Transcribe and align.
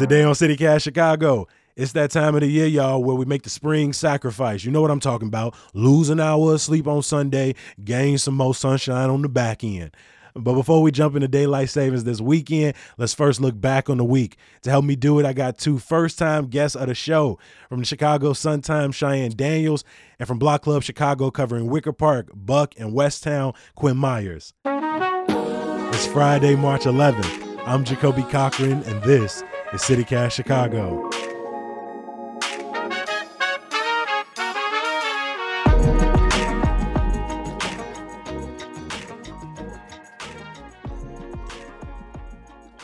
Today 0.00 0.22
on 0.22 0.32
CityCast 0.32 0.80
Chicago, 0.80 1.46
it's 1.76 1.92
that 1.92 2.10
time 2.10 2.34
of 2.34 2.40
the 2.40 2.46
year, 2.46 2.64
y'all, 2.64 3.04
where 3.04 3.14
we 3.14 3.26
make 3.26 3.42
the 3.42 3.50
spring 3.50 3.92
sacrifice. 3.92 4.64
You 4.64 4.70
know 4.70 4.80
what 4.80 4.90
I'm 4.90 4.98
talking 4.98 5.28
about. 5.28 5.54
Lose 5.74 6.08
an 6.08 6.20
hour 6.20 6.54
of 6.54 6.62
sleep 6.62 6.86
on 6.86 7.02
Sunday, 7.02 7.54
gain 7.84 8.16
some 8.16 8.34
more 8.34 8.54
sunshine 8.54 9.10
on 9.10 9.20
the 9.20 9.28
back 9.28 9.62
end. 9.62 9.90
But 10.34 10.54
before 10.54 10.80
we 10.80 10.90
jump 10.90 11.16
into 11.16 11.28
daylight 11.28 11.68
savings 11.68 12.04
this 12.04 12.18
weekend, 12.18 12.76
let's 12.96 13.12
first 13.12 13.42
look 13.42 13.60
back 13.60 13.90
on 13.90 13.98
the 13.98 14.04
week. 14.04 14.38
To 14.62 14.70
help 14.70 14.86
me 14.86 14.96
do 14.96 15.18
it, 15.18 15.26
I 15.26 15.34
got 15.34 15.58
two 15.58 15.78
first 15.78 16.18
time 16.18 16.46
guests 16.46 16.76
of 16.76 16.86
the 16.86 16.94
show 16.94 17.38
from 17.68 17.80
the 17.80 17.84
Chicago 17.84 18.32
Sun 18.32 18.62
Times, 18.62 18.96
Cheyenne 18.96 19.32
Daniels, 19.36 19.84
and 20.18 20.26
from 20.26 20.38
Block 20.38 20.62
Club 20.62 20.82
Chicago 20.82 21.30
covering 21.30 21.66
Wicker 21.66 21.92
Park, 21.92 22.30
Buck, 22.34 22.72
and 22.78 22.94
Westtown, 22.94 23.54
Quinn 23.74 23.98
Myers. 23.98 24.54
It's 24.64 26.06
Friday, 26.06 26.56
March 26.56 26.84
11th. 26.84 27.48
I'm 27.66 27.84
Jacoby 27.84 28.22
Cochran, 28.22 28.82
and 28.84 29.02
this 29.02 29.44
is 29.72 29.82
CityCast 29.82 30.32
Chicago. 30.32 31.08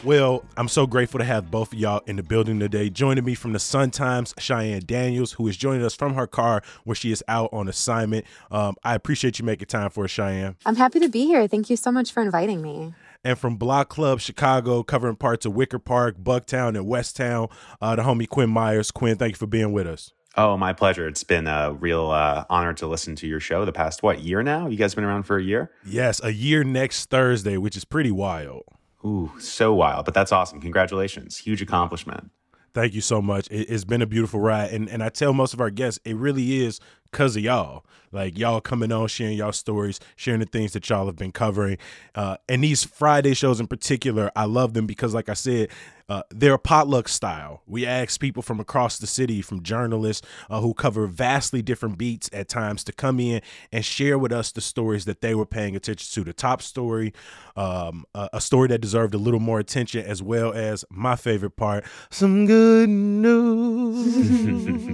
Well, 0.04 0.45
I'm 0.56 0.68
so 0.68 0.86
grateful 0.86 1.18
to 1.18 1.24
have 1.24 1.50
both 1.50 1.72
of 1.72 1.80
y'all 1.80 2.00
in 2.06 2.14
the 2.14 2.22
building 2.22 2.60
today. 2.60 2.88
Joining 2.90 3.24
me 3.24 3.34
from 3.34 3.52
the 3.52 3.59
Sun 3.59 3.90
Times, 3.90 4.32
Cheyenne 4.38 4.82
Daniels, 4.87 5.32
who 5.32 5.48
is 5.48 5.56
joining 5.56 5.84
us 5.84 5.96
from 5.96 6.14
her 6.14 6.28
car 6.28 6.62
where 6.84 6.95
she 6.95 7.10
is 7.10 7.24
out 7.26 7.50
on 7.52 7.66
assignment. 7.66 8.24
Um, 8.52 8.76
I 8.84 8.95
appreciate 8.95 9.40
you 9.40 9.45
making 9.45 9.66
time 9.66 9.90
for 9.90 10.04
us, 10.04 10.12
Cheyenne. 10.12 10.54
I'm 10.64 10.76
happy 10.76 11.00
to 11.00 11.09
be 11.09 11.26
here. 11.26 11.48
Thank 11.48 11.70
you 11.70 11.76
so 11.76 11.90
much 11.90 12.12
for 12.12 12.23
inviting 12.23 12.62
me 12.62 12.95
and 13.27 13.37
from 13.37 13.57
Block 13.57 13.89
Club 13.89 14.21
Chicago, 14.21 14.85
covering 14.85 15.16
parts 15.16 15.45
of 15.45 15.55
Wicker 15.55 15.80
Park, 15.80 16.16
Bucktown, 16.19 16.79
and 16.79 16.87
Westtown, 16.87 17.51
uh, 17.80 17.97
the 17.97 18.02
homie 18.02 18.29
Quinn 18.29 18.49
Myers. 18.49 18.93
Quinn, 18.93 19.16
thank 19.16 19.33
you 19.33 19.37
for 19.37 19.49
being 19.49 19.73
with 19.73 19.88
us. 19.88 20.13
Oh, 20.37 20.57
my 20.57 20.73
pleasure. 20.73 21.09
It's 21.09 21.24
been 21.24 21.49
a 21.49 21.73
real 21.73 22.10
uh, 22.10 22.45
honor 22.49 22.73
to 22.74 22.87
listen 22.87 23.16
to 23.16 23.27
your 23.27 23.41
show 23.41 23.65
the 23.65 23.73
past, 23.73 24.02
what, 24.02 24.21
year 24.21 24.45
now? 24.45 24.68
You 24.68 24.77
guys 24.77 24.93
have 24.93 24.96
been 24.96 25.05
around 25.05 25.24
for 25.24 25.38
a 25.38 25.43
year? 25.43 25.73
Yes, 25.85 26.23
a 26.23 26.33
year 26.33 26.63
next 26.63 27.10
Thursday, 27.10 27.57
which 27.57 27.77
is 27.77 27.85
pretty 27.85 28.13
wild. 28.13 28.63
Ooh, 29.05 29.33
so 29.40 29.74
wild, 29.74 30.05
but 30.05 30.15
that's 30.15 30.30
awesome. 30.30 30.61
Congratulations. 30.61 31.38
Huge 31.38 31.61
accomplishment. 31.61 32.30
Thank 32.74 32.93
you 32.93 33.01
so 33.01 33.23
much. 33.23 33.49
It, 33.51 33.71
has 33.71 33.85
been 33.85 34.02
a 34.02 34.07
beautiful 34.07 34.38
ride. 34.38 34.71
And, 34.71 34.88
and 34.88 35.02
I 35.02 35.09
tell 35.09 35.33
most 35.33 35.55
of 35.55 35.61
our 35.61 35.71
guests, 35.71 35.99
it 36.05 36.15
really 36.15 36.63
is 36.63 36.79
because 37.10 37.37
of 37.37 37.43
y'all. 37.43 37.85
Like 38.12 38.38
y'all 38.38 38.60
coming 38.60 38.93
on, 38.93 39.09
sharing 39.09 39.37
y'all 39.37 39.52
stories, 39.52 40.01
sharing 40.15 40.40
the 40.40 40.46
things 40.46 40.73
that 40.73 40.88
y'all 40.88 41.07
have 41.07 41.16
been 41.16 41.32
covering. 41.32 41.76
Uh, 42.15 42.37
and 42.49 42.65
these 42.65 42.85
Friday 42.85 43.35
shows 43.35 43.60
in 43.60 43.66
particular, 43.66 44.30
I 44.35 44.45
love 44.45 44.74
them 44.74 44.87
because, 44.87 45.12
like 45.12 45.29
I 45.29 45.34
said, 45.34 45.68
uh, 46.09 46.23
they're 46.30 46.54
a 46.54 46.59
potluck 46.59 47.09
style. 47.09 47.62
We 47.66 47.84
ask 47.84 48.21
people 48.21 48.40
from 48.43 48.60
across 48.60 48.99
the 48.99 49.09
city, 49.09 49.43
from 49.43 49.62
journalists 49.62 50.27
uh, 50.49 50.60
who 50.60 50.73
cover 50.73 51.09
vastly 51.09 51.62
different 51.62 51.99
beats 51.99 52.30
at 52.32 52.49
times, 52.49 52.84
to 52.84 52.93
come 52.93 53.18
in 53.18 53.43
and 53.73 53.84
share 53.84 54.16
with 54.16 54.30
us 54.30 54.52
the 54.52 54.60
stories 54.60 55.04
that 55.07 55.21
they 55.21 55.34
were 55.34 55.46
paying 55.46 55.74
attention 55.74 56.09
to. 56.15 56.24
The 56.24 56.32
top 56.32 56.62
story, 56.62 57.12
um, 57.57 58.04
a, 58.15 58.30
a 58.34 58.40
story 58.40 58.68
that 58.68 58.79
deserved 58.80 59.15
a 59.15 59.18
little 59.18 59.40
more 59.40 59.59
attention, 59.59 60.07
as 60.07 60.23
well 60.23 60.52
as 60.52 60.84
my 60.90 61.16
favorite 61.16 61.57
part, 61.57 61.84
some 62.10 62.46
good 62.46 62.88
news 62.88 64.47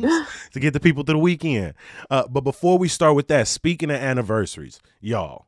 to 0.53 0.61
get 0.61 0.73
the 0.73 0.81
people 0.81 1.03
through 1.03 1.15
the 1.15 1.19
weekend. 1.19 1.75
Uh, 2.11 2.27
but 2.29 2.43
before 2.43 2.79
we 2.79 2.89
start 2.89 3.15
with 3.15 3.29
that, 3.29 3.49
speaking 3.49 3.91
of 3.91 3.97
anniversaries, 3.97 4.81
y'all, 5.01 5.47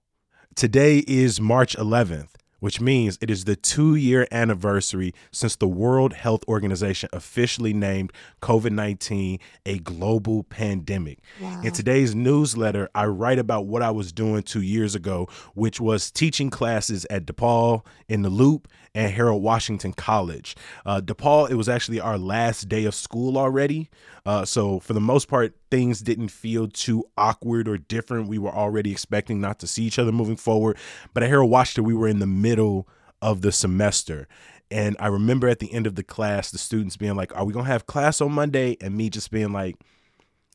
today 0.54 1.04
is 1.06 1.40
March 1.40 1.76
11th 1.76 2.34
which 2.64 2.80
means 2.80 3.18
it 3.20 3.30
is 3.30 3.44
the 3.44 3.56
two 3.56 3.94
year 3.94 4.26
anniversary 4.32 5.12
since 5.30 5.54
the 5.54 5.68
World 5.68 6.14
Health 6.14 6.42
Organization 6.48 7.10
officially 7.12 7.74
named 7.74 8.10
COVID 8.40 8.70
19 8.70 9.38
a 9.66 9.78
global 9.80 10.44
pandemic. 10.44 11.18
Wow. 11.42 11.60
In 11.62 11.72
today's 11.72 12.14
newsletter, 12.14 12.88
I 12.94 13.04
write 13.04 13.38
about 13.38 13.66
what 13.66 13.82
I 13.82 13.90
was 13.90 14.14
doing 14.14 14.42
two 14.42 14.62
years 14.62 14.94
ago, 14.94 15.28
which 15.52 15.78
was 15.78 16.10
teaching 16.10 16.48
classes 16.48 17.06
at 17.10 17.26
DePaul 17.26 17.84
in 18.08 18.22
the 18.22 18.30
Loop 18.30 18.66
and 18.94 19.12
Harold 19.12 19.42
Washington 19.42 19.92
College. 19.92 20.54
Uh, 20.86 21.00
DePaul, 21.00 21.50
it 21.50 21.54
was 21.54 21.68
actually 21.68 22.00
our 22.00 22.16
last 22.16 22.68
day 22.68 22.84
of 22.84 22.94
school 22.94 23.36
already. 23.36 23.90
Uh, 24.24 24.44
so, 24.44 24.78
for 24.80 24.92
the 24.92 25.00
most 25.00 25.28
part, 25.28 25.54
things 25.70 26.00
didn't 26.00 26.28
feel 26.28 26.68
too 26.68 27.04
awkward 27.16 27.68
or 27.68 27.76
different. 27.76 28.28
We 28.28 28.38
were 28.38 28.54
already 28.54 28.92
expecting 28.92 29.40
not 29.40 29.58
to 29.60 29.66
see 29.66 29.84
each 29.84 29.98
other 29.98 30.12
moving 30.12 30.36
forward. 30.36 30.78
But 31.12 31.22
at 31.22 31.28
Harold 31.28 31.50
Washington, 31.50 31.84
we 31.84 31.94
were 31.94 32.08
in 32.08 32.20
the 32.20 32.26
middle 32.26 32.88
of 33.20 33.40
the 33.42 33.52
semester. 33.52 34.28
And 34.70 34.96
I 34.98 35.08
remember 35.08 35.48
at 35.48 35.58
the 35.58 35.72
end 35.72 35.86
of 35.86 35.94
the 35.94 36.02
class, 36.02 36.50
the 36.50 36.58
students 36.58 36.96
being 36.96 37.16
like, 37.16 37.36
Are 37.36 37.44
we 37.44 37.52
going 37.52 37.66
to 37.66 37.70
have 37.70 37.86
class 37.86 38.20
on 38.20 38.32
Monday? 38.32 38.76
And 38.80 38.96
me 38.96 39.10
just 39.10 39.30
being 39.30 39.52
like, 39.52 39.76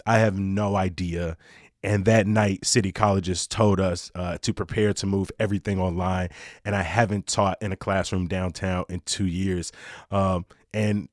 I 0.06 0.20
have 0.20 0.40
no 0.40 0.76
idea. 0.76 1.38
And 1.84 2.06
that 2.06 2.28
night, 2.28 2.66
City 2.66 2.92
Colleges 2.92 3.48
told 3.48 3.80
us 3.80 4.12
uh, 4.16 4.38
to 4.40 4.54
prepare 4.54 4.94
to 4.94 5.06
move 5.06 5.32
everything 5.40 5.80
online. 5.80 6.30
And 6.66 6.76
I 6.76 6.82
haven't 6.82 7.28
taught 7.28 7.58
in 7.62 7.72
a 7.72 7.78
classroom 7.78 8.28
downtown 8.28 8.86
in 8.90 9.02
two 9.06 9.26
years. 9.26 9.72
Um, 10.12 10.46
and 10.74 11.10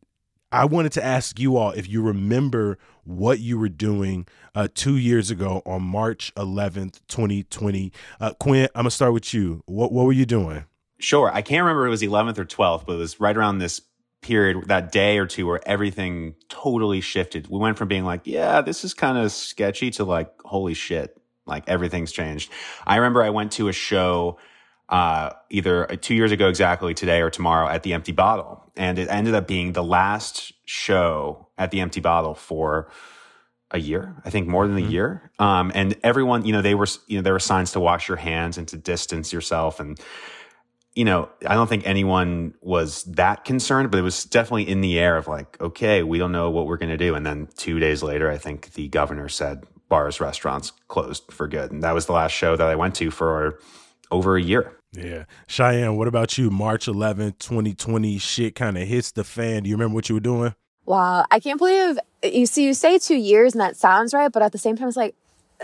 I 0.51 0.65
wanted 0.65 0.93
to 0.93 1.05
ask 1.05 1.39
you 1.39 1.57
all 1.57 1.71
if 1.71 1.89
you 1.89 2.03
remember 2.03 2.79
what 3.05 3.39
you 3.39 3.59
were 3.59 3.69
doing 3.69 4.27
uh, 4.55 4.69
two 4.75 4.97
years 4.97 5.31
ago 5.31 5.63
on 5.67 5.83
March 5.83 6.33
11th, 6.35 7.01
2020. 7.09 7.93
Uh, 8.21 8.33
Quinn, 8.35 8.69
I'm 8.75 8.83
going 8.83 8.85
to 8.85 8.91
start 8.91 9.13
with 9.13 9.33
you. 9.33 9.63
What, 9.67 9.93
what 9.93 10.07
were 10.07 10.13
you 10.13 10.27
doing? 10.27 10.65
Sure. 10.99 11.31
I 11.33 11.43
can't 11.43 11.63
remember 11.63 11.87
it 11.87 11.91
was 11.91 12.03
11th 12.03 12.39
or 12.39 12.45
12th, 12.45 12.87
but 12.87 12.95
it 12.95 12.99
was 12.99 13.21
right 13.21 13.37
around 13.37 13.59
this 13.59 13.83
period, 14.23 14.69
that 14.69 14.93
day 14.93 15.19
or 15.19 15.27
two 15.27 15.47
where 15.47 15.61
everything 15.67 16.35
totally 16.49 17.01
shifted. 17.01 17.49
We 17.49 17.59
went 17.59 17.79
from 17.79 17.89
being 17.89 18.05
like, 18.05 18.23
yeah, 18.25 18.61
this 18.61 18.85
is 18.85 18.95
kind 18.95 19.19
of 19.19 19.31
sketchy 19.31 19.91
to 19.93 20.05
like, 20.05 20.33
holy 20.45 20.75
shit, 20.75 21.17
like 21.47 21.69
everything's 21.69 22.13
changed. 22.13 22.51
I 22.87 22.97
remember 22.97 23.23
I 23.23 23.31
went 23.31 23.53
to 23.53 23.69
a 23.69 23.73
show 23.73 24.39
uh, 24.89 25.31
either 25.51 25.87
two 26.01 26.15
years 26.15 26.33
ago 26.33 26.49
exactly 26.49 26.95
today 26.95 27.21
or 27.21 27.31
tomorrow 27.31 27.69
at 27.69 27.83
the 27.83 27.93
Empty 27.93 28.13
Bottle. 28.13 28.65
And 28.77 28.99
it 28.99 29.09
ended 29.09 29.35
up 29.35 29.47
being 29.47 29.73
the 29.73 29.85
last 29.85 30.53
show 30.65 31.49
at 31.59 31.71
the 31.71 31.81
Empty 31.81 32.01
Bottle 32.01 32.35
for 32.35 32.91
a 33.73 33.79
year, 33.79 34.15
I 34.25 34.31
think 34.31 34.47
more 34.47 34.67
than 34.69 34.77
a 34.77 34.81
mm-hmm. 34.81 34.91
year. 34.91 35.31
Um, 35.39 35.73
and 35.75 35.97
everyone, 36.05 36.45
you 36.45 36.53
know, 36.53 36.63
they 36.63 36.75
were, 36.75 36.87
you 37.09 37.19
know, 37.19 37.23
there 37.23 37.33
were 37.33 37.41
signs 37.41 37.73
to 37.73 37.81
wash 37.81 38.07
your 38.09 38.17
hands 38.17 38.59
and 38.59 38.69
to 38.69 38.77
distance 38.77 39.33
yourself. 39.33 39.81
And, 39.81 40.01
you 40.97 41.05
know, 41.05 41.29
I 41.47 41.55
don't 41.55 41.69
think 41.69 41.87
anyone 41.87 42.55
was 42.63 43.05
that 43.05 43.45
concerned, 43.45 43.91
but 43.91 43.99
it 43.99 44.03
was 44.03 44.25
definitely 44.25 44.67
in 44.67 44.81
the 44.81 44.99
air 44.99 45.19
of 45.19 45.29
like, 45.29 45.61
okay, 45.61 46.03
we 46.03 46.17
don't 46.17 46.33
know 46.33 46.51
what 46.51 46.67
we're 46.67 46.79
going 46.79 46.91
to 46.91 46.97
do. 46.97 47.15
And 47.15 47.25
then 47.25 47.49
two 47.55 47.79
days 47.79 48.03
later, 48.03 48.31
I 48.31 48.39
think 48.39 48.73
the 48.73 48.89
governor 48.89 49.29
said 49.29 49.65
bars, 49.91 50.21
restaurants 50.23 50.73
closed 50.89 51.31
for 51.31 51.47
good. 51.47 51.71
And 51.71 51.83
that 51.83 51.95
was 51.95 52.07
the 52.07 52.13
last 52.13 52.33
show 52.33 52.57
that 52.57 52.67
I 52.67 52.75
went 52.77 52.95
to 52.97 53.11
for 53.11 53.61
over 54.11 54.37
a 54.39 54.43
year. 54.43 54.73
Yeah. 54.93 55.25
Cheyenne, 55.47 55.97
what 55.97 56.09
about 56.09 56.39
you? 56.39 56.51
March 56.51 56.87
11th, 56.87 57.39
2020, 57.41 58.17
shit 58.17 58.55
kind 58.55 58.79
of 58.79 58.89
hits 58.89 59.11
the 59.11 59.23
fan. 59.23 59.65
Do 59.65 59.69
you 59.69 59.77
remember 59.77 59.95
what 59.95 60.09
you 60.09 60.15
were 60.15 60.21
doing? 60.21 60.55
Wow. 60.87 61.27
I 61.31 61.41
can't 61.41 61.59
believe 61.59 61.99
you 62.23 62.47
see, 62.47 62.65
you 62.65 62.73
say 62.73 62.99
two 62.99 63.17
years 63.17 63.53
and 63.53 63.61
that 63.61 63.77
sounds 63.77 64.15
right, 64.15 64.33
but 64.33 64.43
at 64.43 64.53
the 64.53 64.59
same 64.59 64.77
time, 64.77 64.89
it's 64.89 64.97
like, 64.97 65.15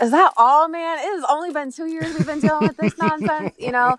is 0.01 0.11
that 0.11 0.33
all, 0.37 0.67
man? 0.67 0.97
It 0.99 1.15
has 1.15 1.25
only 1.29 1.51
been 1.51 1.71
two 1.71 1.87
years 1.87 2.13
we've 2.13 2.25
been 2.25 2.39
dealing 2.39 2.67
with 2.67 2.77
this 2.77 2.97
nonsense, 2.97 3.55
you 3.57 3.71
know? 3.71 3.97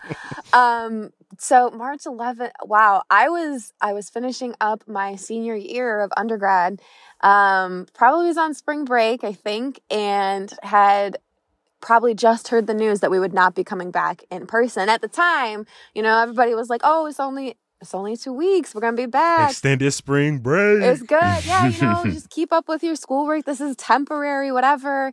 Um, 0.52 1.12
so 1.38 1.70
March 1.70 2.04
11th, 2.04 2.52
wow, 2.62 3.02
I 3.10 3.28
was, 3.28 3.72
I 3.80 3.92
was 3.92 4.08
finishing 4.08 4.54
up 4.60 4.86
my 4.86 5.16
senior 5.16 5.56
year 5.56 6.00
of 6.00 6.12
undergrad. 6.16 6.80
Um, 7.20 7.86
probably 7.94 8.26
was 8.26 8.36
on 8.36 8.54
spring 8.54 8.84
break, 8.84 9.24
I 9.24 9.32
think, 9.32 9.80
and 9.90 10.52
had 10.62 11.18
probably 11.80 12.14
just 12.14 12.48
heard 12.48 12.66
the 12.66 12.74
news 12.74 13.00
that 13.00 13.10
we 13.10 13.18
would 13.18 13.34
not 13.34 13.54
be 13.54 13.62
coming 13.64 13.90
back 13.90 14.24
in 14.30 14.46
person. 14.46 14.88
At 14.88 15.00
the 15.00 15.08
time, 15.08 15.66
you 15.94 16.02
know, 16.02 16.20
everybody 16.20 16.54
was 16.54 16.70
like, 16.70 16.80
"Oh, 16.84 17.06
it's 17.06 17.20
only 17.20 17.56
it's 17.80 17.94
only 17.94 18.16
two 18.16 18.32
weeks. 18.32 18.74
We're 18.74 18.80
gonna 18.80 18.96
be 18.96 19.06
back. 19.06 19.50
Extended 19.50 19.92
spring 19.92 20.38
break. 20.38 20.82
It's 20.82 21.02
good. 21.02 21.44
Yeah, 21.44 21.68
you 21.68 21.82
know, 21.82 22.02
just 22.04 22.30
keep 22.30 22.52
up 22.52 22.68
with 22.68 22.82
your 22.82 22.96
schoolwork. 22.96 23.44
This 23.44 23.60
is 23.60 23.76
temporary, 23.76 24.50
whatever. 24.50 25.12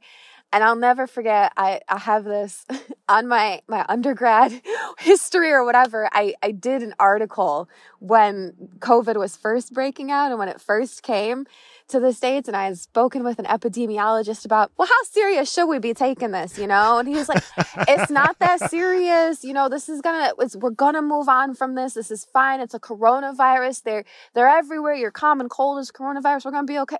And 0.53 0.63
I'll 0.63 0.75
never 0.75 1.07
forget. 1.07 1.53
I 1.55 1.81
I 1.87 1.97
have 1.99 2.23
this 2.23 2.65
on 3.09 3.27
my 3.27 3.61
my 3.67 3.85
undergrad 3.87 4.61
history 4.99 5.51
or 5.51 5.63
whatever. 5.63 6.09
I 6.11 6.35
I 6.43 6.51
did 6.51 6.83
an 6.83 6.93
article 6.99 7.69
when 7.99 8.53
COVID 8.79 9.17
was 9.17 9.37
first 9.37 9.73
breaking 9.73 10.11
out 10.11 10.29
and 10.29 10.39
when 10.39 10.49
it 10.49 10.59
first 10.59 11.03
came 11.03 11.45
to 11.91 11.99
the 11.99 12.13
States 12.13 12.47
and 12.47 12.57
I 12.57 12.65
had 12.65 12.77
spoken 12.79 13.23
with 13.23 13.37
an 13.37 13.45
epidemiologist 13.45 14.45
about, 14.45 14.71
well, 14.77 14.87
how 14.87 15.03
serious 15.03 15.51
should 15.51 15.67
we 15.67 15.77
be 15.79 15.93
taking 15.93 16.31
this, 16.31 16.57
you 16.57 16.67
know? 16.67 16.97
And 16.97 17.07
he 17.07 17.15
was 17.15 17.29
like, 17.29 17.43
it's 17.87 18.09
not 18.09 18.39
that 18.39 18.69
serious. 18.69 19.43
You 19.43 19.53
know, 19.53 19.69
this 19.69 19.87
is 19.89 20.01
gonna, 20.01 20.33
we're 20.55 20.71
gonna 20.71 21.01
move 21.01 21.29
on 21.29 21.53
from 21.53 21.75
this. 21.75 21.93
This 21.93 22.09
is 22.09 22.25
fine. 22.25 22.59
It's 22.59 22.73
a 22.73 22.79
coronavirus. 22.79 23.83
They're, 23.83 24.03
they're 24.33 24.47
everywhere. 24.47 24.95
Your 24.95 25.11
common 25.11 25.49
cold 25.49 25.79
is 25.79 25.91
coronavirus. 25.91 26.45
We're 26.45 26.51
gonna 26.51 26.65
be 26.65 26.79
okay. 26.79 26.97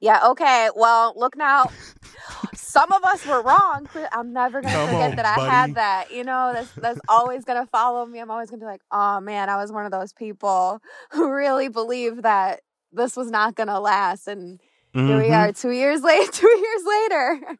Yeah, 0.00 0.28
okay. 0.30 0.70
Well, 0.74 1.12
look 1.16 1.36
now. 1.36 1.70
Some 2.54 2.92
of 2.92 3.02
us 3.04 3.26
were 3.26 3.42
wrong. 3.42 3.88
I'm 4.12 4.32
never 4.32 4.62
gonna 4.62 4.74
Come 4.74 4.88
forget 4.88 5.10
on, 5.10 5.16
that 5.16 5.26
I 5.26 5.44
had 5.44 5.74
that. 5.74 6.12
You 6.12 6.24
know, 6.24 6.52
that's 6.54 6.72
that's 6.72 7.00
always 7.08 7.44
gonna 7.44 7.66
follow 7.66 8.06
me. 8.06 8.20
I'm 8.20 8.30
always 8.30 8.48
gonna 8.48 8.60
be 8.60 8.66
like, 8.66 8.82
oh 8.92 9.20
man, 9.20 9.48
I 9.48 9.56
was 9.56 9.72
one 9.72 9.84
of 9.84 9.92
those 9.92 10.12
people 10.12 10.80
who 11.10 11.30
really 11.30 11.68
believe 11.68 12.22
that 12.22 12.60
this 12.92 13.16
was 13.16 13.30
not 13.30 13.54
going 13.54 13.68
to 13.68 13.78
last. 13.78 14.28
And 14.28 14.60
mm-hmm. 14.94 15.06
here 15.06 15.16
we 15.16 15.24
mm-hmm. 15.24 15.32
are 15.32 15.52
two 15.52 15.70
years 15.70 16.02
later, 16.02 16.30
two 16.32 16.48
years 16.48 16.82
later. 16.86 17.56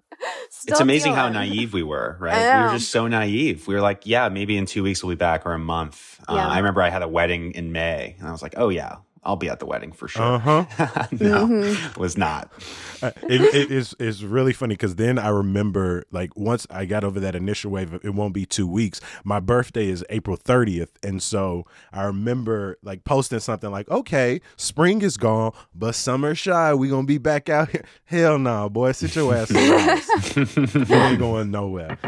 it's 0.67 0.81
amazing 0.81 1.13
dealing. 1.13 1.17
how 1.17 1.29
naive 1.29 1.73
we 1.73 1.83
were, 1.83 2.17
right? 2.21 2.59
We 2.59 2.65
were 2.67 2.79
just 2.79 2.91
so 2.91 3.07
naive. 3.07 3.67
We 3.67 3.75
were 3.75 3.81
like, 3.81 4.07
yeah, 4.07 4.29
maybe 4.29 4.57
in 4.57 4.67
two 4.67 4.83
weeks 4.83 5.03
we'll 5.03 5.15
be 5.15 5.19
back 5.19 5.47
or 5.47 5.53
a 5.53 5.59
month. 5.59 6.21
Uh, 6.29 6.35
yeah. 6.35 6.47
Uh, 6.47 6.51
I 6.51 6.57
remember 6.59 6.83
I 6.83 6.91
had 6.91 7.03
a 7.03 7.09
wedding 7.09 7.53
in 7.53 7.73
May 7.73 8.17
and 8.19 8.29
I 8.29 8.33
was 8.33 8.43
like, 8.43 8.55
oh 8.57 8.69
yeah, 8.69 8.97
I'll 9.23 9.37
be 9.37 9.51
at 9.51 9.59
the 9.59 9.67
wedding 9.67 9.93
for 9.93 10.09
sure. 10.09 10.23
Uh-huh. 10.23 10.65
no, 11.13 11.47
mm-hmm. 11.47 12.01
was 12.01 12.17
not. 12.17 12.51
Uh, 13.03 13.11
it, 13.25 13.43
it 13.55 13.71
is 13.71 13.95
is 13.99 14.25
really 14.25 14.53
funny 14.53 14.75
because 14.75 14.97
then 14.97 15.19
I 15.19 15.29
remember 15.29 16.05
like 16.11 16.35
once 16.37 16.67
I 16.71 16.87
got 16.87 17.05
over 17.05 17.21
that 17.21 17.35
initial 17.35 17.71
wave, 17.71 17.93
it 18.03 18.15
won't 18.15 18.33
be 18.33 18.47
two 18.47 18.67
weeks. 18.67 19.01
My 19.23 19.39
birthday 19.39 19.89
is 19.89 20.05
April 20.09 20.37
thirtieth, 20.37 20.99
and 21.03 21.23
so 21.23 21.67
I 21.93 22.05
remember 22.05 22.79
like 22.83 23.05
posting 23.05 23.41
something 23.41 23.71
like, 23.71 23.91
"Okay, 23.91 24.41
spring 24.57 25.03
is 25.03 25.19
gone, 25.19 25.53
but 25.75 25.95
summer 25.95 26.35
shy. 26.35 26.73
We 26.73 26.89
gonna 26.89 27.07
be 27.07 27.19
back 27.19 27.51
out 27.51 27.71
here." 27.71 27.85
Hell 28.05 28.39
no, 28.39 28.51
nah, 28.51 28.69
boy, 28.69 28.93
sit 28.93 29.15
your 29.15 29.35
ass. 29.35 29.51
you 30.37 30.95
ain't 30.95 31.19
going 31.19 31.51
nowhere. 31.51 31.99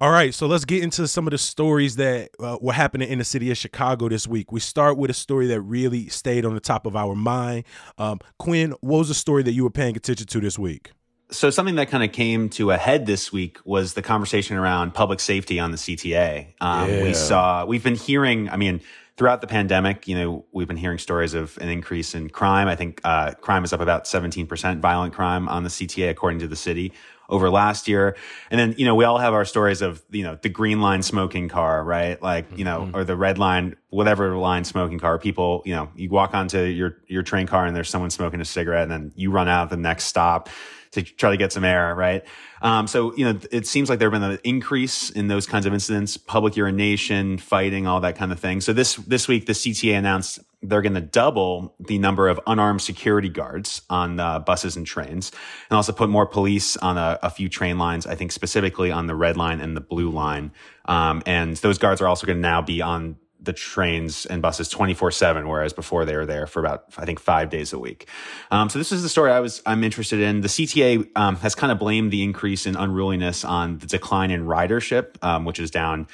All 0.00 0.12
right, 0.12 0.32
so 0.32 0.46
let's 0.46 0.64
get 0.64 0.84
into 0.84 1.08
some 1.08 1.26
of 1.26 1.32
the 1.32 1.38
stories 1.38 1.96
that 1.96 2.30
uh, 2.38 2.56
were 2.60 2.72
happening 2.72 3.08
in 3.08 3.18
the 3.18 3.24
city 3.24 3.50
of 3.50 3.58
Chicago 3.58 4.08
this 4.08 4.28
week. 4.28 4.52
We 4.52 4.60
start 4.60 4.96
with 4.96 5.10
a 5.10 5.14
story 5.14 5.48
that 5.48 5.60
really 5.60 6.08
stayed 6.08 6.44
on 6.44 6.54
the 6.54 6.60
top 6.60 6.86
of 6.86 6.94
our 6.94 7.16
mind. 7.16 7.64
Um, 7.98 8.20
Quinn, 8.38 8.76
what 8.80 8.98
was 8.98 9.08
the 9.08 9.14
story 9.14 9.42
that 9.42 9.54
you 9.54 9.64
were 9.64 9.70
paying 9.70 9.96
attention 9.96 10.28
to 10.28 10.40
this 10.40 10.56
week? 10.56 10.92
So, 11.32 11.50
something 11.50 11.74
that 11.74 11.90
kind 11.90 12.04
of 12.04 12.12
came 12.12 12.48
to 12.50 12.70
a 12.70 12.76
head 12.76 13.06
this 13.06 13.32
week 13.32 13.58
was 13.64 13.94
the 13.94 14.02
conversation 14.02 14.56
around 14.56 14.94
public 14.94 15.18
safety 15.18 15.58
on 15.58 15.72
the 15.72 15.76
CTA. 15.76 16.54
Um, 16.60 16.88
yeah. 16.88 17.02
We 17.02 17.12
saw, 17.12 17.66
we've 17.66 17.82
been 17.82 17.96
hearing, 17.96 18.48
I 18.50 18.56
mean, 18.56 18.80
throughout 19.16 19.40
the 19.40 19.48
pandemic, 19.48 20.06
you 20.06 20.16
know, 20.16 20.44
we've 20.52 20.68
been 20.68 20.76
hearing 20.76 20.98
stories 20.98 21.34
of 21.34 21.58
an 21.60 21.70
increase 21.70 22.14
in 22.14 22.30
crime. 22.30 22.68
I 22.68 22.76
think 22.76 23.00
uh, 23.02 23.32
crime 23.32 23.64
is 23.64 23.72
up 23.72 23.80
about 23.80 24.04
17%, 24.04 24.78
violent 24.78 25.12
crime 25.12 25.48
on 25.48 25.64
the 25.64 25.70
CTA, 25.70 26.08
according 26.08 26.38
to 26.38 26.46
the 26.46 26.54
city 26.56 26.92
over 27.28 27.50
last 27.50 27.88
year. 27.88 28.16
And 28.50 28.58
then, 28.58 28.74
you 28.78 28.86
know, 28.86 28.94
we 28.94 29.04
all 29.04 29.18
have 29.18 29.34
our 29.34 29.44
stories 29.44 29.82
of, 29.82 30.02
you 30.10 30.22
know, 30.22 30.38
the 30.40 30.48
green 30.48 30.80
line 30.80 31.02
smoking 31.02 31.48
car, 31.48 31.84
right? 31.84 32.20
Like, 32.22 32.46
you 32.56 32.64
know, 32.64 32.82
mm-hmm. 32.82 32.96
or 32.96 33.04
the 33.04 33.16
red 33.16 33.38
line, 33.38 33.76
whatever 33.90 34.36
line 34.36 34.64
smoking 34.64 34.98
car. 34.98 35.18
People, 35.18 35.62
you 35.66 35.74
know, 35.74 35.90
you 35.94 36.08
walk 36.08 36.34
onto 36.34 36.60
your, 36.60 36.96
your 37.06 37.22
train 37.22 37.46
car 37.46 37.66
and 37.66 37.76
there's 37.76 37.90
someone 37.90 38.10
smoking 38.10 38.40
a 38.40 38.44
cigarette 38.44 38.84
and 38.84 38.90
then 38.90 39.12
you 39.14 39.30
run 39.30 39.48
out 39.48 39.64
at 39.64 39.70
the 39.70 39.76
next 39.76 40.04
stop 40.04 40.48
to 40.92 41.02
try 41.02 41.30
to 41.30 41.36
get 41.36 41.52
some 41.52 41.64
air, 41.64 41.94
right? 41.94 42.24
Um, 42.62 42.86
so, 42.86 43.14
you 43.14 43.24
know, 43.24 43.38
it 43.52 43.66
seems 43.66 43.90
like 43.90 43.98
there 43.98 44.10
have 44.10 44.20
been 44.20 44.30
an 44.30 44.38
increase 44.42 45.10
in 45.10 45.28
those 45.28 45.46
kinds 45.46 45.66
of 45.66 45.74
incidents, 45.74 46.16
public 46.16 46.56
urination, 46.56 47.36
fighting, 47.36 47.86
all 47.86 48.00
that 48.00 48.16
kind 48.16 48.32
of 48.32 48.40
thing. 48.40 48.62
So 48.62 48.72
this, 48.72 48.96
this 48.96 49.28
week, 49.28 49.46
the 49.46 49.52
CTA 49.52 49.98
announced 49.98 50.40
they're 50.62 50.82
going 50.82 50.94
to 50.94 51.00
double 51.00 51.74
the 51.78 51.98
number 51.98 52.28
of 52.28 52.40
unarmed 52.46 52.82
security 52.82 53.28
guards 53.28 53.82
on 53.88 54.18
uh, 54.18 54.40
buses 54.40 54.76
and 54.76 54.86
trains 54.86 55.30
and 55.70 55.76
also 55.76 55.92
put 55.92 56.08
more 56.08 56.26
police 56.26 56.76
on 56.78 56.98
a, 56.98 57.18
a, 57.22 57.30
few 57.30 57.48
train 57.48 57.78
lines, 57.78 58.06
I 58.06 58.16
think 58.16 58.32
specifically 58.32 58.90
on 58.90 59.06
the 59.06 59.14
red 59.14 59.36
line 59.36 59.60
and 59.60 59.76
the 59.76 59.80
blue 59.80 60.10
line. 60.10 60.50
Um, 60.86 61.22
and 61.26 61.56
those 61.58 61.78
guards 61.78 62.00
are 62.00 62.08
also 62.08 62.26
going 62.26 62.38
to 62.38 62.42
now 62.42 62.60
be 62.60 62.82
on 62.82 63.16
the 63.40 63.52
trains 63.52 64.26
and 64.26 64.42
buses 64.42 64.68
24 64.68 65.12
7 65.12 65.48
whereas 65.48 65.72
before 65.72 66.04
they 66.04 66.16
were 66.16 66.26
there 66.26 66.46
for 66.46 66.58
about 66.58 66.84
i 66.98 67.04
think 67.04 67.20
five 67.20 67.50
days 67.50 67.72
a 67.72 67.78
week 67.78 68.08
um, 68.50 68.68
so 68.68 68.80
this 68.80 68.90
is 68.90 69.02
the 69.02 69.08
story 69.08 69.30
i 69.30 69.38
was 69.38 69.62
i'm 69.64 69.84
interested 69.84 70.18
in 70.20 70.40
the 70.40 70.48
cta 70.48 71.08
um, 71.14 71.36
has 71.36 71.54
kind 71.54 71.70
of 71.70 71.78
blamed 71.78 72.10
the 72.10 72.22
increase 72.24 72.66
in 72.66 72.74
unruliness 72.74 73.44
on 73.44 73.78
the 73.78 73.86
decline 73.86 74.32
in 74.32 74.44
ridership 74.44 75.22
um, 75.22 75.44
which 75.44 75.60
is 75.60 75.70
down 75.70 76.08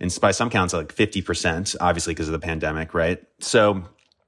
in 0.00 0.10
by 0.20 0.30
some 0.30 0.50
counts 0.50 0.74
like 0.74 0.94
50% 0.94 1.76
obviously 1.80 2.14
because 2.14 2.28
of 2.28 2.32
the 2.32 2.38
pandemic 2.38 2.94
right 2.94 3.22
so 3.40 3.82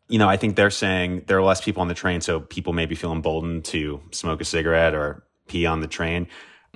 you 0.09 0.19
know 0.19 0.29
i 0.29 0.37
think 0.37 0.57
they're 0.57 0.71
saying 0.71 1.25
there 1.27 1.39
are 1.39 1.43
less 1.43 1.61
people 1.61 1.81
on 1.81 1.89
the 1.89 1.95
train 1.95 2.21
so 2.21 2.41
people 2.41 2.73
maybe 2.73 2.95
feel 2.95 3.13
emboldened 3.13 3.65
to 3.67 4.01
smoke 4.13 4.41
a 4.41 4.45
cigarette 4.45 4.95
or 4.95 5.25
pee 5.49 5.67
on 5.67 5.81
the 5.81 5.87
train 5.87 6.27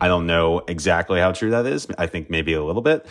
i 0.00 0.08
don't 0.08 0.26
know 0.26 0.61
exactly 0.69 1.20
how 1.20 1.32
true 1.32 1.50
that 1.50 1.67
is 1.67 1.87
i 1.99 2.06
think 2.06 2.31
maybe 2.31 2.52
a 2.52 2.62
little 2.62 2.82
bit 2.82 3.06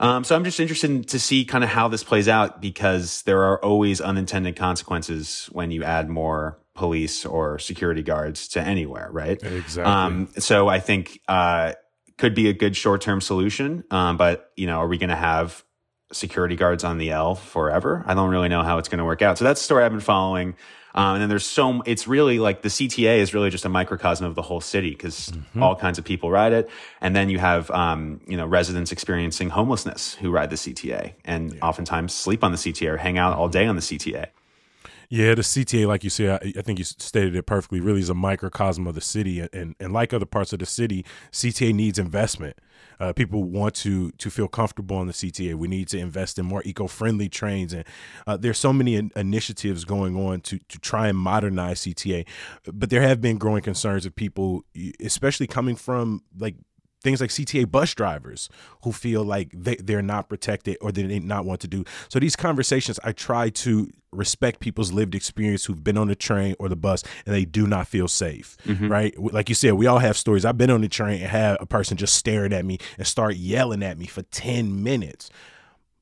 um, 0.00 0.22
so 0.24 0.36
I'm 0.36 0.44
just 0.44 0.60
interested 0.60 1.08
to 1.08 1.18
see 1.18 1.44
kind 1.44 1.64
of 1.64 1.70
how 1.70 1.88
this 1.88 2.04
plays 2.04 2.28
out 2.28 2.60
because 2.60 3.22
there 3.22 3.42
are 3.42 3.62
always 3.64 4.00
unintended 4.00 4.54
consequences 4.56 5.48
when 5.50 5.70
you 5.70 5.82
add 5.82 6.08
more 6.08 6.58
police 6.74 7.26
or 7.26 7.58
security 7.58 8.02
guards 8.02 8.46
to 8.48 8.60
anywhere, 8.60 9.08
right? 9.10 9.42
Exactly. 9.42 9.92
Um, 9.92 10.28
so 10.38 10.68
I 10.68 10.78
think 10.78 11.20
uh, 11.26 11.72
could 12.18 12.34
be 12.34 12.48
a 12.48 12.52
good 12.52 12.76
short 12.76 13.00
term 13.00 13.20
solution, 13.20 13.84
um, 13.90 14.16
but 14.16 14.52
you 14.56 14.66
know, 14.66 14.78
are 14.78 14.88
we 14.88 14.98
going 14.98 15.10
to 15.10 15.16
have 15.16 15.64
security 16.12 16.56
guards 16.56 16.84
on 16.84 16.98
the 16.98 17.10
L 17.10 17.34
forever? 17.34 18.04
I 18.06 18.14
don't 18.14 18.30
really 18.30 18.48
know 18.48 18.62
how 18.62 18.78
it's 18.78 18.88
going 18.88 18.98
to 18.98 19.04
work 19.04 19.22
out. 19.22 19.38
So 19.38 19.44
that's 19.44 19.60
the 19.60 19.64
story 19.64 19.84
I've 19.84 19.92
been 19.92 20.00
following. 20.00 20.56
Um, 20.94 21.14
and 21.14 21.22
then 21.22 21.28
there's 21.28 21.46
so, 21.46 21.82
it's 21.82 22.08
really 22.08 22.38
like 22.38 22.62
the 22.62 22.70
CTA 22.70 23.18
is 23.18 23.34
really 23.34 23.50
just 23.50 23.64
a 23.64 23.68
microcosm 23.68 24.26
of 24.26 24.34
the 24.34 24.42
whole 24.42 24.60
city 24.60 24.90
because 24.90 25.28
mm-hmm. 25.28 25.62
all 25.62 25.76
kinds 25.76 25.98
of 25.98 26.04
people 26.04 26.30
ride 26.30 26.52
it. 26.52 26.68
And 27.00 27.14
then 27.14 27.28
you 27.28 27.38
have, 27.38 27.70
um, 27.70 28.20
you 28.26 28.36
know, 28.36 28.46
residents 28.46 28.90
experiencing 28.90 29.50
homelessness 29.50 30.14
who 30.14 30.30
ride 30.30 30.50
the 30.50 30.56
CTA 30.56 31.12
and 31.24 31.54
yeah. 31.54 31.60
oftentimes 31.60 32.14
sleep 32.14 32.42
on 32.42 32.52
the 32.52 32.58
CTA 32.58 32.94
or 32.94 32.96
hang 32.96 33.18
out 33.18 33.36
all 33.36 33.48
day 33.48 33.66
on 33.66 33.76
the 33.76 33.82
CTA. 33.82 34.26
Yeah, 35.10 35.34
the 35.34 35.42
CTA, 35.42 35.86
like 35.86 36.04
you 36.04 36.10
said, 36.10 36.40
I, 36.42 36.52
I, 36.58 36.62
think 36.62 36.78
you 36.78 36.84
stated 36.84 37.34
it 37.34 37.46
perfectly. 37.46 37.80
Really, 37.80 38.00
is 38.00 38.10
a 38.10 38.14
microcosm 38.14 38.86
of 38.86 38.94
the 38.94 39.00
city, 39.00 39.40
and 39.40 39.74
and 39.80 39.92
like 39.92 40.12
other 40.12 40.26
parts 40.26 40.52
of 40.52 40.58
the 40.58 40.66
city, 40.66 41.04
CTA 41.32 41.74
needs 41.74 41.98
investment. 41.98 42.58
Uh, 43.00 43.14
people 43.14 43.44
want 43.44 43.74
to 43.76 44.10
to 44.12 44.28
feel 44.28 44.48
comfortable 44.48 44.98
on 44.98 45.06
the 45.06 45.14
CTA. 45.14 45.54
We 45.54 45.66
need 45.66 45.88
to 45.88 45.98
invest 45.98 46.38
in 46.38 46.44
more 46.44 46.62
eco-friendly 46.66 47.30
trains, 47.30 47.72
and 47.72 47.84
uh, 48.26 48.36
there's 48.36 48.58
so 48.58 48.70
many 48.70 48.96
in- 48.96 49.10
initiatives 49.16 49.86
going 49.86 50.14
on 50.14 50.42
to 50.42 50.58
to 50.58 50.78
try 50.78 51.08
and 51.08 51.16
modernize 51.16 51.80
CTA. 51.80 52.26
But 52.70 52.90
there 52.90 53.02
have 53.02 53.22
been 53.22 53.38
growing 53.38 53.62
concerns 53.62 54.04
of 54.04 54.14
people, 54.14 54.64
especially 55.00 55.46
coming 55.46 55.76
from 55.76 56.22
like 56.38 56.56
things 57.02 57.20
like 57.20 57.30
CTA 57.30 57.70
bus 57.70 57.94
drivers 57.94 58.48
who 58.82 58.92
feel 58.92 59.24
like 59.24 59.50
they, 59.52 59.76
they're 59.76 60.02
not 60.02 60.28
protected 60.28 60.76
or 60.80 60.92
they 60.92 61.02
did 61.02 61.24
not 61.24 61.44
want 61.44 61.60
to 61.60 61.68
do. 61.68 61.84
So 62.08 62.18
these 62.18 62.36
conversations, 62.36 62.98
I 63.04 63.12
try 63.12 63.50
to 63.50 63.90
respect 64.10 64.60
people's 64.60 64.92
lived 64.92 65.14
experience 65.14 65.64
who've 65.64 65.84
been 65.84 65.98
on 65.98 66.08
the 66.08 66.14
train 66.14 66.54
or 66.58 66.68
the 66.68 66.76
bus 66.76 67.04
and 67.26 67.34
they 67.34 67.44
do 67.44 67.66
not 67.66 67.86
feel 67.86 68.08
safe, 68.08 68.56
mm-hmm. 68.64 68.88
right? 68.88 69.18
Like 69.18 69.48
you 69.48 69.54
said, 69.54 69.74
we 69.74 69.86
all 69.86 69.98
have 69.98 70.16
stories. 70.16 70.44
I've 70.44 70.58
been 70.58 70.70
on 70.70 70.80
the 70.80 70.88
train 70.88 71.20
and 71.20 71.30
had 71.30 71.58
a 71.60 71.66
person 71.66 71.96
just 71.96 72.16
staring 72.16 72.52
at 72.52 72.64
me 72.64 72.78
and 72.96 73.06
start 73.06 73.36
yelling 73.36 73.82
at 73.82 73.98
me 73.98 74.06
for 74.06 74.22
10 74.22 74.82
minutes. 74.82 75.30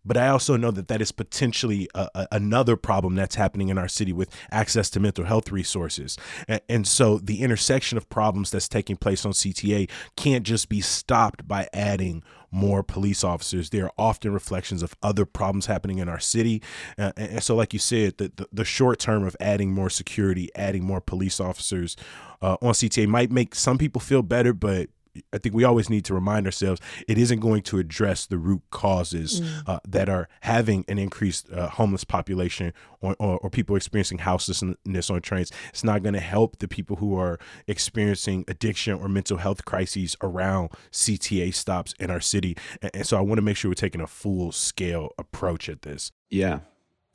But 0.07 0.17
I 0.17 0.29
also 0.29 0.57
know 0.57 0.71
that 0.71 0.89
that 0.89 1.03
is 1.03 1.13
potentially 1.13 1.89
a, 1.95 2.09
a, 2.15 2.29
another 2.33 2.77
problem 2.77 3.15
that's 3.15 3.35
happening 3.35 3.69
in 3.69 3.79
our 3.79 3.89
city 3.89 4.13
with 4.13 4.31
access 4.51 4.89
to 4.91 5.01
mental 5.01 5.25
health 5.25 5.51
resources. 5.51 6.17
And, 6.47 6.61
and 6.69 6.87
so 6.87 7.19
the 7.19 7.43
intersection 7.43 7.99
of 7.99 8.09
problems 8.09 8.51
that's 8.51 8.69
taking 8.69 8.97
place 8.97 9.27
on 9.27 9.33
CTA 9.33 9.91
can't 10.17 10.45
just 10.45 10.69
be 10.69 10.81
stopped 10.81 11.47
by 11.49 11.69
adding 11.73 12.23
more 12.51 12.83
police 12.83 13.25
officers. 13.25 13.71
They 13.71 13.81
are 13.81 13.93
often 13.99 14.33
reflections 14.33 14.83
of 14.83 14.95
other 15.03 15.27
problems 15.27 15.67
happening 15.67 15.99
in 15.99 16.09
our 16.09 16.21
city. 16.21 16.63
Uh, 16.97 17.13
and, 17.17 17.43
so, 17.43 17.55
like 17.57 17.73
you 17.73 17.79
said, 17.79 18.17
the, 18.19 18.33
the, 18.35 18.49
the, 18.53 18.65
short 18.65 18.99
term 18.99 19.25
of 19.25 19.37
adding 19.41 19.73
more 19.73 19.91
security, 19.91 20.49
adding 20.55 20.85
more 20.85 21.01
police 21.01 21.41
officers 21.41 21.97
uh, 22.41 22.57
on 22.63 22.73
CTA 22.73 23.07
might 23.09 23.31
make 23.31 23.55
some 23.55 23.79
people 23.79 24.01
feel 24.01 24.23
better, 24.23 24.53
but 24.53 24.89
I 25.33 25.39
think 25.39 25.55
we 25.55 25.65
always 25.65 25.91
need 25.91 26.05
to 26.07 26.15
remind 26.15 26.47
ourselves 26.47 26.81
it 27.09 27.19
isn't 27.19 27.41
going 27.41 27.63
to 27.63 27.79
address 27.79 28.27
the 28.27 28.39
root 28.39 28.63
causes 28.71 29.41
mm. 29.41 29.63
uh, 29.67 29.81
that 29.87 30.09
are 30.09 30.29
having 30.41 30.85
an 30.89 30.99
increased 30.99 31.51
uh, 31.53 31.69
homeless 31.69 32.05
population 32.05 32.73
or, 33.01 33.17
or, 33.19 33.39
or, 33.39 33.51
people 33.51 33.77
experiencing 33.77 34.19
houselessness 34.19 35.11
on 35.11 35.21
trains. 35.21 35.53
It's 35.69 35.85
not 35.85 36.03
going 36.03 36.15
to 36.15 36.21
help 36.21 36.59
the 36.59 36.69
people 36.69 36.97
who 36.97 37.17
are 37.19 37.39
experiencing 37.67 38.45
addiction 38.49 38.95
or 38.95 39.09
mental 39.09 39.39
health 39.39 39.65
crises 39.65 40.17
around 40.23 40.71
CTA 40.93 41.55
stops 41.55 41.95
in 41.99 42.11
our 42.11 42.21
city. 42.21 42.57
And, 42.83 42.91
and 42.95 43.07
so 43.07 43.17
I 43.19 43.21
want 43.21 43.39
to 43.39 43.43
make 43.43 43.57
sure 43.57 43.71
we're 43.71 43.75
taking 43.75 44.01
a 44.01 44.07
full 44.07 44.53
scale 44.53 45.11
approach 45.19 45.69
at 45.69 45.83
this. 45.83 46.11
Yeah, 46.31 46.61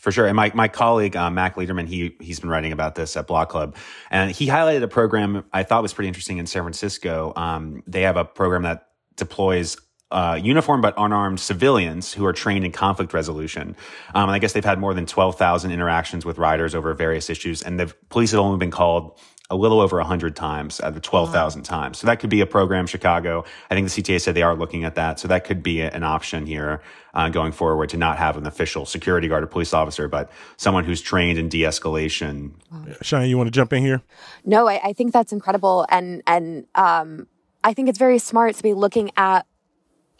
for 0.01 0.11
sure. 0.11 0.25
And 0.25 0.35
my, 0.35 0.51
my 0.55 0.67
colleague, 0.67 1.15
uh, 1.15 1.29
Mack 1.29 1.57
Liederman, 1.57 1.85
he, 1.85 2.17
he's 2.19 2.39
been 2.39 2.49
writing 2.49 2.71
about 2.71 2.95
this 2.95 3.15
at 3.15 3.27
Block 3.27 3.49
Club. 3.49 3.75
And 4.09 4.31
he 4.31 4.47
highlighted 4.47 4.81
a 4.81 4.87
program 4.87 5.45
I 5.53 5.61
thought 5.61 5.83
was 5.83 5.93
pretty 5.93 6.07
interesting 6.07 6.39
in 6.39 6.47
San 6.47 6.63
Francisco. 6.63 7.33
Um, 7.35 7.83
they 7.85 8.01
have 8.01 8.17
a 8.17 8.25
program 8.25 8.63
that 8.63 8.87
deploys 9.15 9.77
uh, 10.09 10.39
uniformed 10.41 10.81
but 10.81 10.95
unarmed 10.97 11.39
civilians 11.39 12.13
who 12.13 12.25
are 12.25 12.33
trained 12.33 12.65
in 12.65 12.71
conflict 12.71 13.13
resolution. 13.13 13.75
Um, 14.15 14.23
and 14.23 14.31
I 14.31 14.39
guess 14.39 14.53
they've 14.53 14.65
had 14.65 14.79
more 14.79 14.95
than 14.95 15.05
12,000 15.05 15.71
interactions 15.71 16.25
with 16.25 16.39
riders 16.39 16.73
over 16.73 16.93
various 16.95 17.29
issues. 17.29 17.61
And 17.61 17.79
the 17.79 17.93
police 18.09 18.31
have 18.31 18.39
only 18.39 18.57
been 18.57 18.71
called 18.71 19.19
a 19.51 19.55
little 19.55 19.81
over 19.81 19.97
100 19.97 20.35
times 20.35 20.79
out 20.79 20.95
of 20.95 21.01
12,000 21.01 21.61
wow. 21.61 21.63
times. 21.63 21.99
So 21.99 22.07
that 22.07 22.19
could 22.19 22.29
be 22.29 22.39
a 22.39 22.45
program, 22.45 22.87
Chicago. 22.87 23.43
I 23.69 23.75
think 23.75 23.91
the 23.91 24.01
CTA 24.01 24.19
said 24.21 24.33
they 24.33 24.41
are 24.41 24.55
looking 24.55 24.85
at 24.85 24.95
that. 24.95 25.19
So 25.19 25.27
that 25.27 25.43
could 25.43 25.61
be 25.61 25.81
an 25.81 26.03
option 26.03 26.45
here 26.45 26.81
uh, 27.13 27.27
going 27.27 27.51
forward 27.51 27.89
to 27.89 27.97
not 27.97 28.17
have 28.17 28.37
an 28.37 28.47
official 28.47 28.85
security 28.85 29.27
guard 29.27 29.43
or 29.43 29.47
police 29.47 29.73
officer, 29.73 30.07
but 30.07 30.31
someone 30.55 30.85
who's 30.85 31.01
trained 31.01 31.37
in 31.37 31.49
de-escalation. 31.49 32.51
Wow. 32.71 32.95
Shine, 33.01 33.29
you 33.29 33.37
want 33.37 33.47
to 33.47 33.51
jump 33.51 33.73
in 33.73 33.83
here? 33.83 34.01
No, 34.45 34.67
I, 34.67 34.79
I 34.81 34.93
think 34.93 35.11
that's 35.11 35.33
incredible. 35.33 35.85
And, 35.89 36.23
and 36.25 36.65
um, 36.75 37.27
I 37.61 37.73
think 37.73 37.89
it's 37.89 37.99
very 37.99 38.19
smart 38.19 38.55
to 38.55 38.63
be 38.63 38.73
looking 38.73 39.11
at 39.17 39.45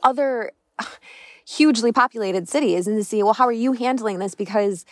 other 0.03 0.51
hugely 1.47 1.93
populated 1.93 2.49
cities 2.49 2.85
and 2.85 2.97
to 2.97 3.03
see, 3.05 3.23
well, 3.23 3.33
how 3.33 3.47
are 3.47 3.53
you 3.53 3.71
handling 3.71 4.19
this? 4.19 4.35
Because 4.35 4.85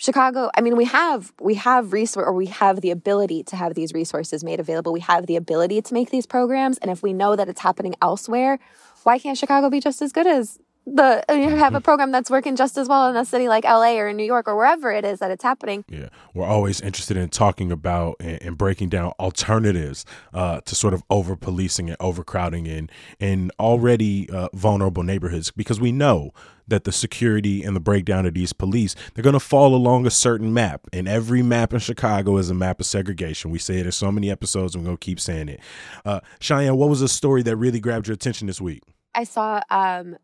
Chicago, 0.00 0.50
I 0.56 0.62
mean, 0.62 0.76
we 0.76 0.86
have 0.86 1.30
we 1.42 1.56
have 1.56 1.92
resource 1.92 2.24
or 2.26 2.32
we 2.32 2.46
have 2.46 2.80
the 2.80 2.90
ability 2.90 3.42
to 3.44 3.56
have 3.56 3.74
these 3.74 3.92
resources 3.92 4.42
made 4.42 4.58
available. 4.58 4.94
We 4.94 5.00
have 5.00 5.26
the 5.26 5.36
ability 5.36 5.82
to 5.82 5.92
make 5.92 6.08
these 6.08 6.24
programs, 6.24 6.78
and 6.78 6.90
if 6.90 7.02
we 7.02 7.12
know 7.12 7.36
that 7.36 7.50
it's 7.50 7.60
happening 7.60 7.94
elsewhere, 8.00 8.58
why 9.02 9.18
can't 9.18 9.36
Chicago 9.36 9.68
be 9.68 9.78
just 9.78 10.00
as 10.00 10.10
good 10.10 10.26
as 10.26 10.58
the 10.92 11.24
you 11.30 11.50
have 11.50 11.74
a 11.74 11.78
mm-hmm. 11.78 11.84
program 11.84 12.10
that's 12.10 12.30
working 12.30 12.56
just 12.56 12.76
as 12.76 12.88
well 12.88 13.08
in 13.08 13.16
a 13.16 13.24
city 13.24 13.48
like 13.48 13.64
LA 13.64 13.96
or 13.96 14.08
in 14.08 14.16
New 14.16 14.24
York 14.24 14.48
or 14.48 14.56
wherever 14.56 14.90
it 14.90 15.04
is 15.04 15.20
that 15.20 15.30
it's 15.30 15.42
happening. 15.42 15.84
Yeah, 15.88 16.08
we're 16.34 16.46
always 16.46 16.80
interested 16.80 17.16
in 17.16 17.28
talking 17.28 17.70
about 17.70 18.16
and, 18.20 18.42
and 18.42 18.58
breaking 18.58 18.88
down 18.88 19.12
alternatives 19.20 20.04
uh, 20.34 20.60
to 20.62 20.74
sort 20.74 20.94
of 20.94 21.02
over 21.10 21.36
policing 21.36 21.88
and 21.88 21.96
overcrowding 22.00 22.66
in 22.66 22.90
in 23.18 23.50
already 23.58 24.28
uh, 24.30 24.48
vulnerable 24.52 25.02
neighborhoods 25.02 25.50
because 25.50 25.80
we 25.80 25.92
know 25.92 26.30
that 26.66 26.84
the 26.84 26.92
security 26.92 27.64
and 27.64 27.74
the 27.74 27.80
breakdown 27.80 28.26
of 28.26 28.34
these 28.34 28.52
police 28.52 28.94
they're 29.14 29.24
going 29.24 29.32
to 29.32 29.40
fall 29.40 29.74
along 29.74 30.06
a 30.06 30.10
certain 30.10 30.52
map 30.52 30.86
and 30.92 31.08
every 31.08 31.42
map 31.42 31.72
in 31.72 31.80
chicago 31.80 32.36
is 32.36 32.48
a 32.48 32.54
map 32.54 32.78
of 32.78 32.86
segregation 32.86 33.50
we 33.50 33.58
say 33.58 33.78
it 33.78 33.86
in 33.86 33.92
so 33.92 34.12
many 34.12 34.30
episodes 34.30 34.76
and 34.76 34.84
we're 34.84 34.88
going 34.88 34.96
to 34.96 35.04
keep 35.04 35.18
saying 35.18 35.48
it 35.48 35.60
uh, 36.04 36.20
cheyenne 36.38 36.76
what 36.76 36.88
was 36.88 37.02
a 37.02 37.08
story 37.08 37.42
that 37.42 37.56
really 37.56 37.80
grabbed 37.80 38.06
your 38.06 38.14
attention 38.14 38.46
this 38.46 38.60
week 38.60 38.84
I 39.14 39.24
saw 39.24 39.60
um, 39.70 40.16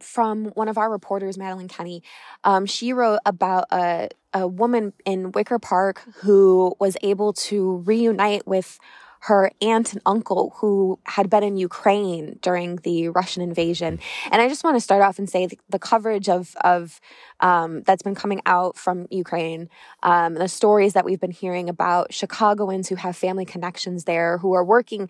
from 0.00 0.46
one 0.46 0.68
of 0.68 0.78
our 0.78 0.90
reporters, 0.90 1.38
Madeline 1.38 1.68
Kenney. 1.68 2.02
Um, 2.44 2.66
she 2.66 2.92
wrote 2.92 3.20
about 3.26 3.64
a, 3.70 4.08
a 4.32 4.46
woman 4.46 4.92
in 5.04 5.32
Wicker 5.32 5.58
Park 5.58 6.02
who 6.18 6.74
was 6.78 6.96
able 7.02 7.32
to 7.34 7.78
reunite 7.86 8.46
with 8.46 8.78
her 9.20 9.50
aunt 9.60 9.92
and 9.92 10.02
uncle 10.06 10.54
who 10.58 10.98
had 11.04 11.28
been 11.28 11.42
in 11.42 11.56
Ukraine 11.56 12.38
during 12.40 12.76
the 12.76 13.08
Russian 13.08 13.42
invasion. 13.42 13.98
And 14.30 14.40
I 14.40 14.48
just 14.48 14.62
want 14.62 14.76
to 14.76 14.80
start 14.80 15.02
off 15.02 15.18
and 15.18 15.28
say 15.28 15.46
the, 15.46 15.58
the 15.68 15.78
coverage 15.78 16.28
of, 16.28 16.54
of 16.62 17.00
um, 17.40 17.82
that's 17.82 18.02
been 18.02 18.14
coming 18.14 18.40
out 18.46 18.76
from 18.76 19.06
Ukraine, 19.10 19.68
um, 20.02 20.34
the 20.34 20.48
stories 20.48 20.92
that 20.94 21.04
we've 21.04 21.20
been 21.20 21.30
hearing 21.30 21.68
about 21.68 22.12
Chicagoans 22.12 22.88
who 22.88 22.96
have 22.96 23.16
family 23.16 23.44
connections 23.44 24.04
there, 24.04 24.38
who 24.38 24.52
are 24.54 24.64
working 24.64 25.08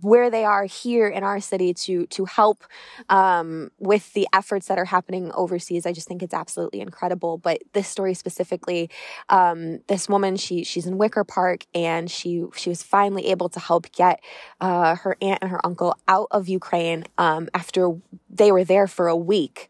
where 0.00 0.30
they 0.30 0.44
are 0.44 0.64
here 0.64 1.08
in 1.08 1.22
our 1.22 1.40
city 1.40 1.72
to 1.74 2.06
to 2.06 2.24
help 2.24 2.64
um, 3.08 3.70
with 3.78 4.12
the 4.12 4.26
efforts 4.32 4.66
that 4.68 4.78
are 4.78 4.84
happening 4.84 5.30
overseas. 5.34 5.86
I 5.86 5.92
just 5.92 6.08
think 6.08 6.22
it's 6.22 6.34
absolutely 6.34 6.80
incredible. 6.80 7.38
But 7.38 7.62
this 7.72 7.88
story 7.88 8.14
specifically, 8.14 8.90
um, 9.28 9.80
this 9.88 10.08
woman, 10.08 10.36
she 10.36 10.64
she's 10.64 10.86
in 10.86 10.98
Wicker 10.98 11.24
Park, 11.24 11.66
and 11.74 12.10
she 12.10 12.44
she 12.56 12.68
was 12.68 12.82
finally 12.82 13.26
able 13.26 13.48
to 13.50 13.60
help 13.60 13.90
get 13.92 14.20
uh, 14.60 14.96
her 14.96 15.16
aunt 15.20 15.38
and 15.42 15.50
her 15.50 15.64
uncle 15.64 15.96
out 16.06 16.28
of 16.30 16.48
Ukraine 16.48 17.04
um, 17.18 17.48
after 17.54 17.96
they 18.30 18.52
were 18.52 18.64
there 18.64 18.86
for 18.86 19.08
a 19.08 19.16
week. 19.16 19.68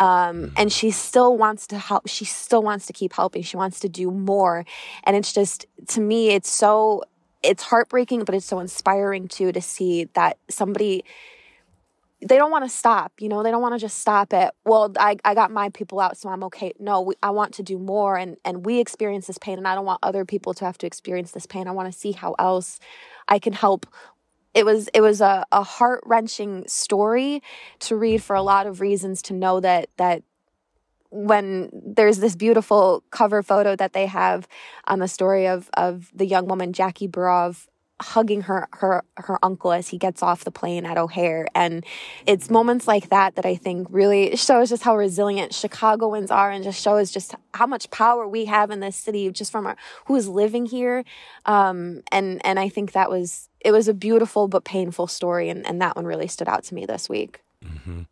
Um, 0.00 0.52
and 0.56 0.72
she 0.72 0.90
still 0.92 1.36
wants 1.36 1.66
to 1.68 1.78
help. 1.78 2.08
She 2.08 2.24
still 2.24 2.62
wants 2.62 2.86
to 2.86 2.92
keep 2.92 3.12
helping. 3.12 3.42
She 3.42 3.56
wants 3.56 3.80
to 3.80 3.88
do 3.88 4.10
more. 4.10 4.64
And 5.04 5.16
it's 5.16 5.32
just, 5.32 5.66
to 5.88 6.00
me, 6.00 6.30
it's 6.30 6.48
so, 6.48 7.02
it's 7.42 7.64
heartbreaking, 7.64 8.24
but 8.24 8.34
it's 8.34 8.46
so 8.46 8.60
inspiring 8.60 9.28
too 9.28 9.50
to 9.52 9.60
see 9.60 10.04
that 10.14 10.38
somebody, 10.48 11.04
they 12.20 12.36
don't 12.36 12.50
want 12.50 12.64
to 12.64 12.70
stop, 12.70 13.12
you 13.20 13.28
know, 13.28 13.42
they 13.42 13.50
don't 13.50 13.62
want 13.62 13.74
to 13.74 13.78
just 13.78 13.98
stop 13.98 14.32
it. 14.32 14.52
Well, 14.64 14.92
I, 14.98 15.16
I 15.24 15.34
got 15.34 15.50
my 15.50 15.68
people 15.70 16.00
out, 16.00 16.16
so 16.16 16.28
I'm 16.28 16.42
okay. 16.44 16.72
No, 16.80 17.00
we, 17.00 17.14
I 17.22 17.30
want 17.30 17.54
to 17.54 17.62
do 17.62 17.78
more. 17.78 18.16
And, 18.16 18.36
and 18.44 18.66
we 18.66 18.80
experience 18.80 19.28
this 19.28 19.38
pain, 19.38 19.58
and 19.58 19.68
I 19.68 19.74
don't 19.76 19.84
want 19.84 20.00
other 20.02 20.24
people 20.24 20.52
to 20.54 20.64
have 20.64 20.78
to 20.78 20.86
experience 20.86 21.30
this 21.30 21.46
pain. 21.46 21.68
I 21.68 21.72
want 21.72 21.92
to 21.92 21.96
see 21.96 22.12
how 22.12 22.34
else 22.38 22.80
I 23.28 23.38
can 23.38 23.52
help 23.52 23.86
it 24.58 24.64
was 24.64 24.88
it 24.92 25.00
was 25.00 25.20
a, 25.20 25.46
a 25.52 25.62
heart 25.62 26.02
wrenching 26.04 26.66
story 26.66 27.40
to 27.78 27.94
read 27.94 28.20
for 28.20 28.34
a 28.34 28.42
lot 28.42 28.66
of 28.66 28.80
reasons 28.80 29.22
to 29.22 29.32
know 29.32 29.60
that 29.60 29.88
that 29.98 30.24
when 31.10 31.70
there's 31.72 32.18
this 32.18 32.34
beautiful 32.34 33.04
cover 33.10 33.40
photo 33.40 33.76
that 33.76 33.92
they 33.92 34.06
have 34.06 34.48
on 34.88 34.98
the 34.98 35.06
story 35.06 35.46
of 35.46 35.70
of 35.74 36.10
the 36.12 36.26
young 36.26 36.48
woman 36.48 36.72
Jackie 36.72 37.06
Burov 37.06 37.68
hugging 38.00 38.42
her 38.42 38.68
her 38.72 39.04
her 39.16 39.38
uncle 39.44 39.72
as 39.72 39.88
he 39.88 39.98
gets 39.98 40.24
off 40.24 40.42
the 40.42 40.50
plane 40.50 40.84
at 40.84 40.98
O'Hare. 40.98 41.46
And 41.54 41.84
it's 42.26 42.50
moments 42.50 42.88
like 42.88 43.10
that 43.10 43.36
that 43.36 43.46
I 43.46 43.54
think 43.54 43.86
really 43.90 44.34
shows 44.34 44.70
just 44.70 44.82
how 44.82 44.96
resilient 44.96 45.54
Chicagoans 45.54 46.32
are 46.32 46.50
and 46.50 46.64
just 46.64 46.82
shows 46.82 47.12
just 47.12 47.36
how 47.54 47.66
much 47.66 47.90
power 47.92 48.26
we 48.26 48.46
have 48.46 48.72
in 48.72 48.80
this 48.80 48.96
city 48.96 49.30
just 49.30 49.52
from 49.52 49.66
our, 49.66 49.76
who 50.06 50.16
is 50.16 50.28
living 50.28 50.66
here. 50.66 51.04
Um, 51.46 52.02
and 52.10 52.44
and 52.44 52.58
I 52.58 52.68
think 52.68 52.92
that 52.92 53.08
was 53.08 53.47
it 53.60 53.72
was 53.72 53.88
a 53.88 53.94
beautiful 53.94 54.48
but 54.48 54.64
painful 54.64 55.06
story 55.06 55.48
and 55.48 55.66
and 55.66 55.80
that 55.80 55.96
one 55.96 56.04
really 56.04 56.28
stood 56.28 56.48
out 56.48 56.64
to 56.64 56.74
me 56.74 56.86
this 56.86 57.08
week. 57.08 57.42
Mm-hmm. 57.64 58.02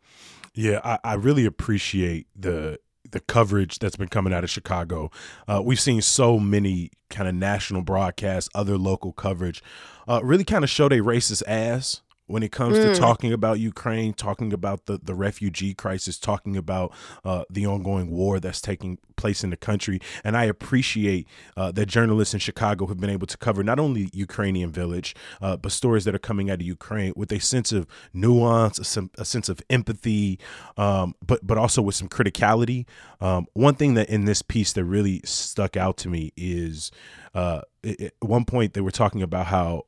Yeah, 0.55 0.81
I, 0.83 0.99
I 1.05 1.15
really 1.15 1.45
appreciate 1.45 2.27
the 2.35 2.79
the 3.11 3.21
coverage 3.21 3.79
that's 3.79 3.97
been 3.97 4.09
coming 4.09 4.33
out 4.33 4.45
of 4.45 4.51
Chicago. 4.51 5.11
Uh, 5.47 5.63
we've 5.65 5.81
seen 5.81 6.03
so 6.03 6.39
many 6.39 6.91
kind 7.09 7.29
of 7.29 7.35
national 7.35 7.83
broadcasts, 7.83 8.51
other 8.55 8.77
local 8.77 9.13
coverage, 9.13 9.63
uh, 10.09 10.21
really 10.25 10.45
kind 10.45 10.65
of 10.65 10.71
show 10.71 10.89
their 10.89 11.05
racist 11.05 11.43
ass 11.47 12.03
when 12.27 12.43
it 12.43 12.53
comes 12.53 12.77
mm. 12.77 12.83
to 12.93 12.99
talking 12.99 13.33
about 13.33 13.61
Ukraine, 13.61 14.13
talking 14.13 14.53
about 14.53 14.87
the, 14.87 14.99
the 15.03 15.15
refugee 15.15 15.75
crisis, 15.75 16.19
talking 16.19 16.57
about 16.57 16.93
uh, 17.25 17.45
the 17.49 17.67
ongoing 17.67 18.11
war 18.11 18.41
that's 18.41 18.61
taking 18.61 18.99
place 19.17 19.45
in 19.45 19.51
the 19.51 19.57
country. 19.57 20.01
And 20.25 20.37
I 20.37 20.45
appreciate 20.45 21.27
uh, 21.57 21.73
that 21.73 21.87
journalists 21.87 22.35
in 22.35 22.41
Chicago 22.41 22.87
have 22.87 22.99
been 22.99 23.11
able 23.11 23.27
to 23.27 23.37
cover 23.37 23.63
not 23.63 23.79
only 23.79 24.11
Ukrainian 24.13 24.71
village, 24.71 25.15
uh, 25.41 25.57
but 25.57 25.73
stories 25.73 26.05
that 26.05 26.15
are 26.15 26.21
coming 26.21 26.51
out 26.51 26.61
of 26.61 26.67
Ukraine 26.67 27.13
with 27.17 27.33
a 27.33 27.41
sense 27.41 27.73
of 27.73 27.87
nuance, 28.13 28.79
a, 28.79 28.85
some, 28.85 29.11
a 29.19 29.25
sense 29.25 29.49
of 29.49 29.61
empathy, 29.71 30.39
um, 30.77 31.15
but 31.25 31.47
but 31.47 31.59
also 31.59 31.81
with 31.83 31.95
some 31.95 32.09
criticality. 32.09 32.87
Um, 33.21 33.47
one 33.55 33.75
thing 33.75 33.95
that 33.95 34.09
in 34.09 34.25
this 34.25 34.43
piece 34.43 34.73
that 34.75 34.85
really 34.85 35.21
stuck 35.25 35.77
out 35.77 35.97
to 35.99 36.09
me 36.09 36.33
is 36.37 36.91
uh, 37.35 37.63
at 37.85 38.13
one 38.21 38.45
point 38.45 38.75
they 38.75 38.81
were 38.81 38.91
talking 38.91 39.23
about 39.23 39.47
how 39.47 39.85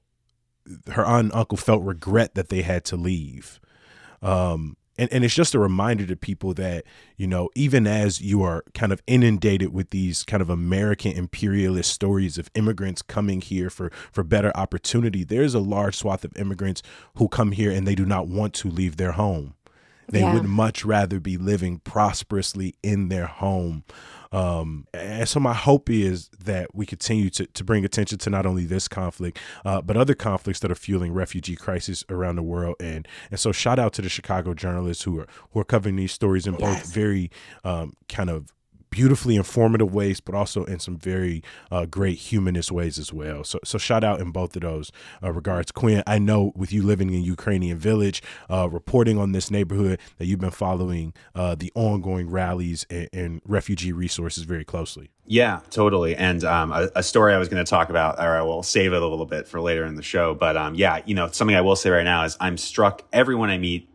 her 0.92 1.04
aunt 1.04 1.26
and 1.26 1.34
uncle 1.34 1.58
felt 1.58 1.82
regret 1.82 2.34
that 2.34 2.48
they 2.48 2.62
had 2.62 2.84
to 2.86 2.96
leave. 2.96 3.60
Um, 4.22 4.76
and, 4.98 5.10
and 5.12 5.24
it's 5.24 5.34
just 5.34 5.54
a 5.54 5.60
reminder 5.60 6.04
to 6.06 6.16
people 6.16 6.52
that, 6.54 6.84
you 7.16 7.26
know, 7.28 7.48
even 7.54 7.86
as 7.86 8.20
you 8.20 8.42
are 8.42 8.64
kind 8.74 8.92
of 8.92 9.00
inundated 9.06 9.72
with 9.72 9.90
these 9.90 10.24
kind 10.24 10.42
of 10.42 10.50
American 10.50 11.12
imperialist 11.12 11.92
stories 11.92 12.36
of 12.36 12.50
immigrants 12.54 13.00
coming 13.00 13.40
here 13.40 13.70
for, 13.70 13.90
for 14.10 14.24
better 14.24 14.50
opportunity, 14.56 15.22
there's 15.22 15.54
a 15.54 15.60
large 15.60 15.96
swath 15.96 16.24
of 16.24 16.36
immigrants 16.36 16.82
who 17.14 17.28
come 17.28 17.52
here 17.52 17.70
and 17.70 17.86
they 17.86 17.94
do 17.94 18.04
not 18.04 18.26
want 18.26 18.54
to 18.54 18.68
leave 18.68 18.96
their 18.96 19.12
home. 19.12 19.54
They 20.10 20.20
yeah. 20.20 20.34
would 20.34 20.44
much 20.44 20.84
rather 20.84 21.20
be 21.20 21.36
living 21.36 21.80
prosperously 21.80 22.74
in 22.82 23.08
their 23.08 23.26
home. 23.26 23.84
Um, 24.30 24.86
and 24.92 25.28
so 25.28 25.40
my 25.40 25.54
hope 25.54 25.88
is 25.88 26.28
that 26.38 26.74
we 26.74 26.86
continue 26.86 27.30
to, 27.30 27.46
to 27.46 27.64
bring 27.64 27.84
attention 27.84 28.18
to 28.18 28.30
not 28.30 28.46
only 28.46 28.66
this 28.66 28.88
conflict, 28.88 29.38
uh, 29.64 29.80
but 29.80 29.96
other 29.96 30.14
conflicts 30.14 30.60
that 30.60 30.70
are 30.70 30.76
fueling 30.76 31.12
refugee 31.12 31.56
crisis 31.56 32.04
around 32.10 32.36
the 32.36 32.42
world. 32.42 32.76
And 32.80 33.08
and 33.30 33.40
so 33.40 33.52
shout 33.52 33.78
out 33.78 33.92
to 33.94 34.02
the 34.02 34.08
Chicago 34.08 34.54
journalists 34.54 35.04
who 35.04 35.20
are 35.20 35.26
who 35.52 35.60
are 35.60 35.64
covering 35.64 35.96
these 35.96 36.12
stories 36.12 36.46
in 36.46 36.54
yes. 36.54 36.60
both 36.60 36.92
very 36.92 37.30
um, 37.64 37.94
kind 38.08 38.30
of 38.30 38.52
beautifully 38.90 39.36
informative 39.36 39.92
ways, 39.92 40.20
but 40.20 40.34
also 40.34 40.64
in 40.64 40.78
some 40.78 40.96
very 40.96 41.42
uh, 41.70 41.86
great 41.86 42.18
humanist 42.18 42.72
ways 42.72 42.98
as 42.98 43.12
well. 43.12 43.44
So, 43.44 43.58
so 43.64 43.78
shout 43.78 44.04
out 44.04 44.20
in 44.20 44.30
both 44.30 44.54
of 44.56 44.62
those 44.62 44.92
uh, 45.22 45.32
regards. 45.32 45.72
Quinn, 45.72 46.02
I 46.06 46.18
know 46.18 46.52
with 46.54 46.72
you 46.72 46.82
living 46.82 47.12
in 47.12 47.22
Ukrainian 47.22 47.78
village, 47.78 48.22
uh, 48.50 48.68
reporting 48.68 49.18
on 49.18 49.32
this 49.32 49.50
neighborhood, 49.50 50.00
that 50.18 50.26
you've 50.26 50.40
been 50.40 50.50
following 50.50 51.12
uh, 51.34 51.54
the 51.54 51.72
ongoing 51.74 52.30
rallies 52.30 52.86
and, 52.90 53.08
and, 53.12 53.42
refugee 53.44 53.92
resources 53.92 54.44
very 54.44 54.64
closely. 54.64 55.10
Yeah, 55.26 55.60
totally. 55.70 56.16
And 56.16 56.42
um, 56.44 56.72
a, 56.72 56.88
a, 56.96 57.02
story 57.02 57.34
I 57.34 57.38
was 57.38 57.48
going 57.48 57.64
to 57.64 57.68
talk 57.68 57.88
about, 57.88 58.18
or 58.18 58.36
I 58.36 58.42
will 58.42 58.62
save 58.62 58.92
it 58.92 59.02
a 59.02 59.06
little 59.06 59.26
bit 59.26 59.46
for 59.46 59.60
later 59.60 59.84
in 59.84 59.94
the 59.94 60.02
show. 60.02 60.34
But 60.34 60.56
um, 60.56 60.74
yeah, 60.74 61.02
you 61.06 61.14
know, 61.14 61.28
something 61.28 61.56
I 61.56 61.60
will 61.60 61.76
say 61.76 61.90
right 61.90 62.04
now 62.04 62.24
is 62.24 62.36
I'm 62.40 62.56
struck. 62.56 63.02
Everyone 63.12 63.50
I 63.50 63.58
meet 63.58 63.88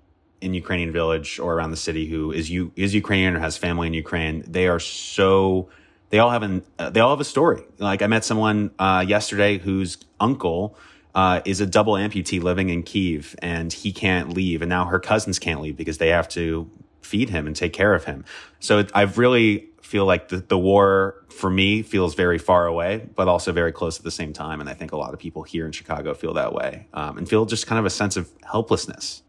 in 0.44 0.54
Ukrainian 0.54 0.92
village 0.92 1.40
or 1.40 1.54
around 1.56 1.72
the 1.72 1.84
city 1.88 2.06
who 2.08 2.32
is 2.32 2.50
you 2.50 2.72
is 2.76 2.94
Ukrainian 2.94 3.36
or 3.36 3.40
has 3.40 3.58
family 3.58 3.88
in 3.88 3.94
Ukraine, 3.94 4.44
they 4.48 4.68
are 4.68 4.80
so 4.80 5.70
they 6.10 6.20
all 6.20 6.30
have 6.30 6.44
an 6.44 6.64
uh, 6.78 6.90
they 6.90 7.00
all 7.00 7.12
have 7.12 7.22
a 7.22 7.32
story. 7.38 7.64
Like 7.80 8.02
I 8.02 8.08
met 8.08 8.24
someone 8.26 8.72
uh, 8.78 9.04
yesterday 9.08 9.58
whose 9.58 9.98
uncle 10.20 10.78
uh, 11.16 11.42
is 11.46 11.62
a 11.62 11.66
double 11.66 11.94
amputee 11.94 12.42
living 12.42 12.70
in 12.70 12.84
Kiev 12.84 13.36
and 13.40 13.72
he 13.72 13.92
can't 13.92 14.30
leave, 14.34 14.62
and 14.62 14.70
now 14.70 14.86
her 14.86 15.00
cousins 15.00 15.40
can't 15.40 15.62
leave 15.62 15.78
because 15.78 15.98
they 15.98 16.10
have 16.10 16.28
to 16.30 16.70
feed 17.02 17.30
him 17.30 17.48
and 17.48 17.56
take 17.56 17.74
care 17.74 17.94
of 17.94 18.06
him. 18.06 18.26
So 18.60 18.86
I've 18.94 19.18
really 19.18 19.70
feel 19.82 20.06
like 20.06 20.30
the, 20.30 20.38
the 20.38 20.58
war 20.58 21.24
for 21.30 21.50
me 21.50 21.84
feels 21.84 22.16
very 22.16 22.40
far 22.40 22.66
away, 22.66 23.08
but 23.16 23.28
also 23.28 23.52
very 23.52 23.72
close 23.72 24.00
at 24.00 24.04
the 24.04 24.12
same 24.12 24.34
time. 24.34 24.60
And 24.62 24.70
I 24.70 24.74
think 24.74 24.92
a 24.92 24.98
lot 24.98 25.14
of 25.14 25.20
people 25.20 25.44
here 25.44 25.66
in 25.66 25.72
Chicago 25.72 26.14
feel 26.14 26.34
that 26.34 26.54
way 26.54 26.88
um, 26.94 27.18
and 27.18 27.30
feel 27.30 27.46
just 27.46 27.68
kind 27.68 27.78
of 27.78 27.86
a 27.86 27.90
sense 27.90 28.18
of 28.18 28.30
helplessness. 28.44 29.22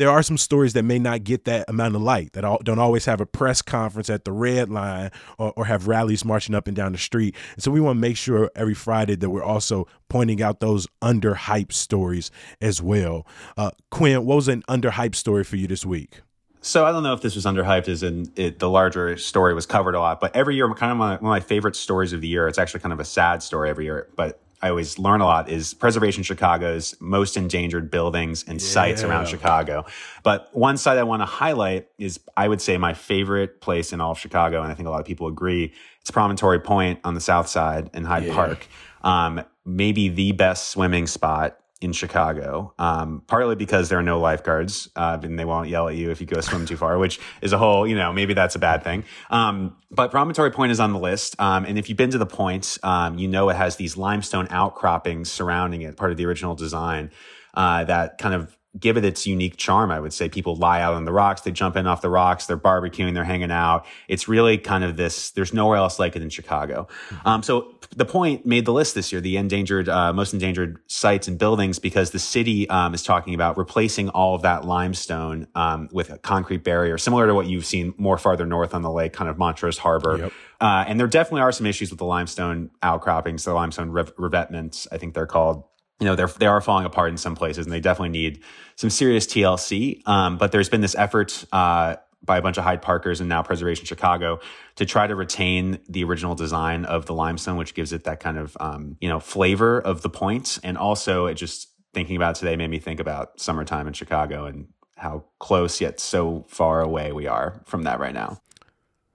There 0.00 0.08
are 0.08 0.22
some 0.22 0.38
stories 0.38 0.72
that 0.72 0.82
may 0.82 0.98
not 0.98 1.24
get 1.24 1.44
that 1.44 1.68
amount 1.68 1.94
of 1.94 2.00
light 2.00 2.32
that 2.32 2.40
don't 2.64 2.78
always 2.78 3.04
have 3.04 3.20
a 3.20 3.26
press 3.26 3.60
conference 3.60 4.08
at 4.08 4.24
the 4.24 4.32
red 4.32 4.70
line 4.70 5.10
or, 5.36 5.52
or 5.56 5.66
have 5.66 5.88
rallies 5.88 6.24
marching 6.24 6.54
up 6.54 6.66
and 6.66 6.74
down 6.74 6.92
the 6.92 6.98
street. 6.98 7.36
And 7.54 7.62
so 7.62 7.70
we 7.70 7.82
want 7.82 7.98
to 7.98 8.00
make 8.00 8.16
sure 8.16 8.50
every 8.56 8.72
Friday 8.72 9.14
that 9.16 9.28
we're 9.28 9.44
also 9.44 9.86
pointing 10.08 10.40
out 10.40 10.60
those 10.60 10.86
underhyped 11.02 11.72
stories 11.72 12.30
as 12.62 12.80
well. 12.80 13.26
Uh, 13.58 13.72
Quinn, 13.90 14.24
what 14.24 14.36
was 14.36 14.48
an 14.48 14.62
underhyped 14.70 15.16
story 15.16 15.44
for 15.44 15.56
you 15.56 15.66
this 15.66 15.84
week? 15.84 16.22
So 16.62 16.86
I 16.86 16.92
don't 16.92 17.02
know 17.02 17.12
if 17.12 17.20
this 17.20 17.34
was 17.34 17.44
underhyped, 17.44 17.88
as 17.88 18.02
in 18.02 18.32
it, 18.36 18.58
the 18.58 18.70
larger 18.70 19.18
story 19.18 19.52
was 19.52 19.66
covered 19.66 19.94
a 19.94 20.00
lot. 20.00 20.18
But 20.18 20.34
every 20.34 20.56
year, 20.56 20.72
kind 20.72 20.92
of 20.92 20.96
my, 20.96 21.10
one 21.10 21.16
of 21.16 21.22
my 21.22 21.40
favorite 21.40 21.76
stories 21.76 22.14
of 22.14 22.22
the 22.22 22.28
year. 22.28 22.48
It's 22.48 22.58
actually 22.58 22.80
kind 22.80 22.94
of 22.94 23.00
a 23.00 23.04
sad 23.04 23.42
story 23.42 23.68
every 23.68 23.84
year, 23.84 24.08
but 24.16 24.40
I 24.62 24.68
always 24.68 24.98
learn 24.98 25.20
a 25.20 25.24
lot 25.24 25.48
is 25.48 25.72
Preservation 25.72 26.22
Chicago's 26.22 26.94
most 27.00 27.36
endangered 27.36 27.90
buildings 27.90 28.44
and 28.46 28.60
yeah. 28.60 28.66
sites 28.66 29.02
around 29.02 29.26
Chicago. 29.26 29.86
But 30.22 30.48
one 30.52 30.76
site 30.76 30.98
I 30.98 31.02
want 31.02 31.22
to 31.22 31.26
highlight 31.26 31.88
is, 31.98 32.20
I 32.36 32.46
would 32.46 32.60
say, 32.60 32.76
my 32.76 32.92
favorite 32.92 33.60
place 33.60 33.92
in 33.92 34.00
all 34.00 34.12
of 34.12 34.18
Chicago, 34.18 34.62
and 34.62 34.70
I 34.70 34.74
think 34.74 34.86
a 34.86 34.90
lot 34.90 35.00
of 35.00 35.06
people 35.06 35.26
agree. 35.28 35.72
It's 36.00 36.10
Promontory 36.10 36.60
Point 36.60 37.00
on 37.04 37.14
the 37.14 37.20
south 37.20 37.48
side 37.48 37.90
in 37.94 38.04
Hyde 38.04 38.24
yeah. 38.24 38.34
Park. 38.34 38.66
Um, 39.02 39.42
maybe 39.64 40.08
the 40.08 40.32
best 40.32 40.68
swimming 40.68 41.06
spot 41.06 41.58
in 41.80 41.92
Chicago, 41.92 42.74
um, 42.78 43.22
partly 43.26 43.56
because 43.56 43.88
there 43.88 43.98
are 43.98 44.02
no 44.02 44.20
lifeguards 44.20 44.90
uh, 44.96 45.18
and 45.22 45.38
they 45.38 45.46
won't 45.46 45.68
yell 45.68 45.88
at 45.88 45.94
you 45.94 46.10
if 46.10 46.20
you 46.20 46.26
go 46.26 46.40
swim 46.40 46.66
too 46.66 46.76
far, 46.76 46.98
which 46.98 47.18
is 47.40 47.52
a 47.52 47.58
whole, 47.58 47.86
you 47.86 47.94
know, 47.94 48.12
maybe 48.12 48.34
that's 48.34 48.54
a 48.54 48.58
bad 48.58 48.84
thing. 48.84 49.04
Um, 49.30 49.76
but 49.90 50.10
Promontory 50.10 50.50
Point 50.50 50.72
is 50.72 50.80
on 50.80 50.92
the 50.92 50.98
list. 50.98 51.40
Um, 51.40 51.64
and 51.64 51.78
if 51.78 51.88
you've 51.88 51.96
been 51.96 52.10
to 52.10 52.18
the 52.18 52.26
point, 52.26 52.76
um, 52.82 53.18
you 53.18 53.28
know 53.28 53.48
it 53.48 53.56
has 53.56 53.76
these 53.76 53.96
limestone 53.96 54.46
outcroppings 54.50 55.32
surrounding 55.32 55.80
it, 55.82 55.96
part 55.96 56.10
of 56.10 56.18
the 56.18 56.26
original 56.26 56.54
design, 56.54 57.10
uh, 57.54 57.84
that 57.84 58.18
kind 58.18 58.34
of 58.34 58.56
give 58.78 58.96
it 58.96 59.04
its 59.04 59.26
unique 59.26 59.56
charm. 59.56 59.90
I 59.90 59.98
would 59.98 60.12
say 60.12 60.28
people 60.28 60.54
lie 60.54 60.80
out 60.80 60.94
on 60.94 61.04
the 61.04 61.12
rocks. 61.12 61.40
They 61.40 61.50
jump 61.50 61.74
in 61.74 61.88
off 61.88 62.02
the 62.02 62.08
rocks. 62.08 62.46
They're 62.46 62.56
barbecuing. 62.56 63.14
They're 63.14 63.24
hanging 63.24 63.50
out. 63.50 63.84
It's 64.06 64.28
really 64.28 64.58
kind 64.58 64.84
of 64.84 64.96
this, 64.96 65.32
there's 65.32 65.52
nowhere 65.52 65.76
else 65.76 65.98
like 65.98 66.14
it 66.14 66.22
in 66.22 66.30
Chicago. 66.30 66.86
Mm-hmm. 67.08 67.28
Um, 67.28 67.42
so 67.42 67.74
the 67.96 68.04
point 68.04 68.46
made 68.46 68.66
the 68.66 68.72
list 68.72 68.94
this 68.94 69.10
year, 69.10 69.20
the 69.20 69.36
endangered, 69.36 69.88
uh, 69.88 70.12
most 70.12 70.32
endangered 70.32 70.78
sites 70.86 71.26
and 71.26 71.36
buildings, 71.36 71.80
because 71.80 72.12
the 72.12 72.20
city, 72.20 72.68
um, 72.68 72.94
is 72.94 73.02
talking 73.02 73.34
about 73.34 73.58
replacing 73.58 74.08
all 74.10 74.36
of 74.36 74.42
that 74.42 74.64
limestone, 74.64 75.48
um, 75.56 75.88
with 75.90 76.10
a 76.10 76.18
concrete 76.18 76.62
barrier, 76.62 76.96
similar 76.96 77.26
to 77.26 77.34
what 77.34 77.46
you've 77.46 77.66
seen 77.66 77.92
more 77.98 78.18
farther 78.18 78.46
north 78.46 78.72
on 78.72 78.82
the 78.82 78.90
lake, 78.90 79.12
kind 79.12 79.28
of 79.28 79.36
Montrose 79.36 79.78
Harbor. 79.78 80.16
Yep. 80.16 80.32
Uh, 80.60 80.84
and 80.86 81.00
there 81.00 81.08
definitely 81.08 81.40
are 81.40 81.52
some 81.52 81.66
issues 81.66 81.90
with 81.90 81.98
the 81.98 82.04
limestone 82.04 82.70
outcroppings, 82.82 83.44
the 83.44 83.52
limestone 83.52 83.90
revetments, 83.90 84.86
I 84.92 84.98
think 84.98 85.14
they're 85.14 85.26
called 85.26 85.64
you 86.00 86.06
know, 86.06 86.16
they're, 86.16 86.26
they 86.26 86.46
are 86.46 86.60
falling 86.60 86.86
apart 86.86 87.10
in 87.10 87.16
some 87.16 87.36
places 87.36 87.66
and 87.66 87.72
they 87.72 87.80
definitely 87.80 88.08
need 88.10 88.42
some 88.76 88.90
serious 88.90 89.26
TLC. 89.26 90.06
Um, 90.08 90.38
but 90.38 90.50
there's 90.50 90.68
been 90.68 90.80
this 90.80 90.94
effort, 90.96 91.44
uh, 91.52 91.96
by 92.22 92.38
a 92.38 92.42
bunch 92.42 92.58
of 92.58 92.64
Hyde 92.64 92.82
Parkers 92.82 93.20
and 93.20 93.28
now 93.28 93.42
Preservation 93.42 93.86
Chicago 93.86 94.40
to 94.76 94.84
try 94.84 95.06
to 95.06 95.14
retain 95.14 95.78
the 95.88 96.04
original 96.04 96.34
design 96.34 96.84
of 96.84 97.06
the 97.06 97.14
limestone, 97.14 97.56
which 97.56 97.74
gives 97.74 97.92
it 97.92 98.04
that 98.04 98.20
kind 98.20 98.38
of, 98.38 98.56
um, 98.60 98.96
you 99.00 99.08
know, 99.08 99.20
flavor 99.20 99.80
of 99.80 100.02
the 100.02 100.10
point. 100.10 100.58
And 100.62 100.76
also 100.76 101.26
it 101.26 101.34
just 101.34 101.68
thinking 101.94 102.16
about 102.16 102.34
today 102.34 102.56
made 102.56 102.70
me 102.70 102.78
think 102.78 103.00
about 103.00 103.40
summertime 103.40 103.86
in 103.86 103.94
Chicago 103.94 104.44
and 104.44 104.68
how 104.96 105.24
close 105.38 105.80
yet 105.80 105.98
so 105.98 106.44
far 106.48 106.82
away 106.82 107.10
we 107.10 107.26
are 107.26 107.62
from 107.64 107.84
that 107.84 107.98
right 107.98 108.14
now. 108.14 108.40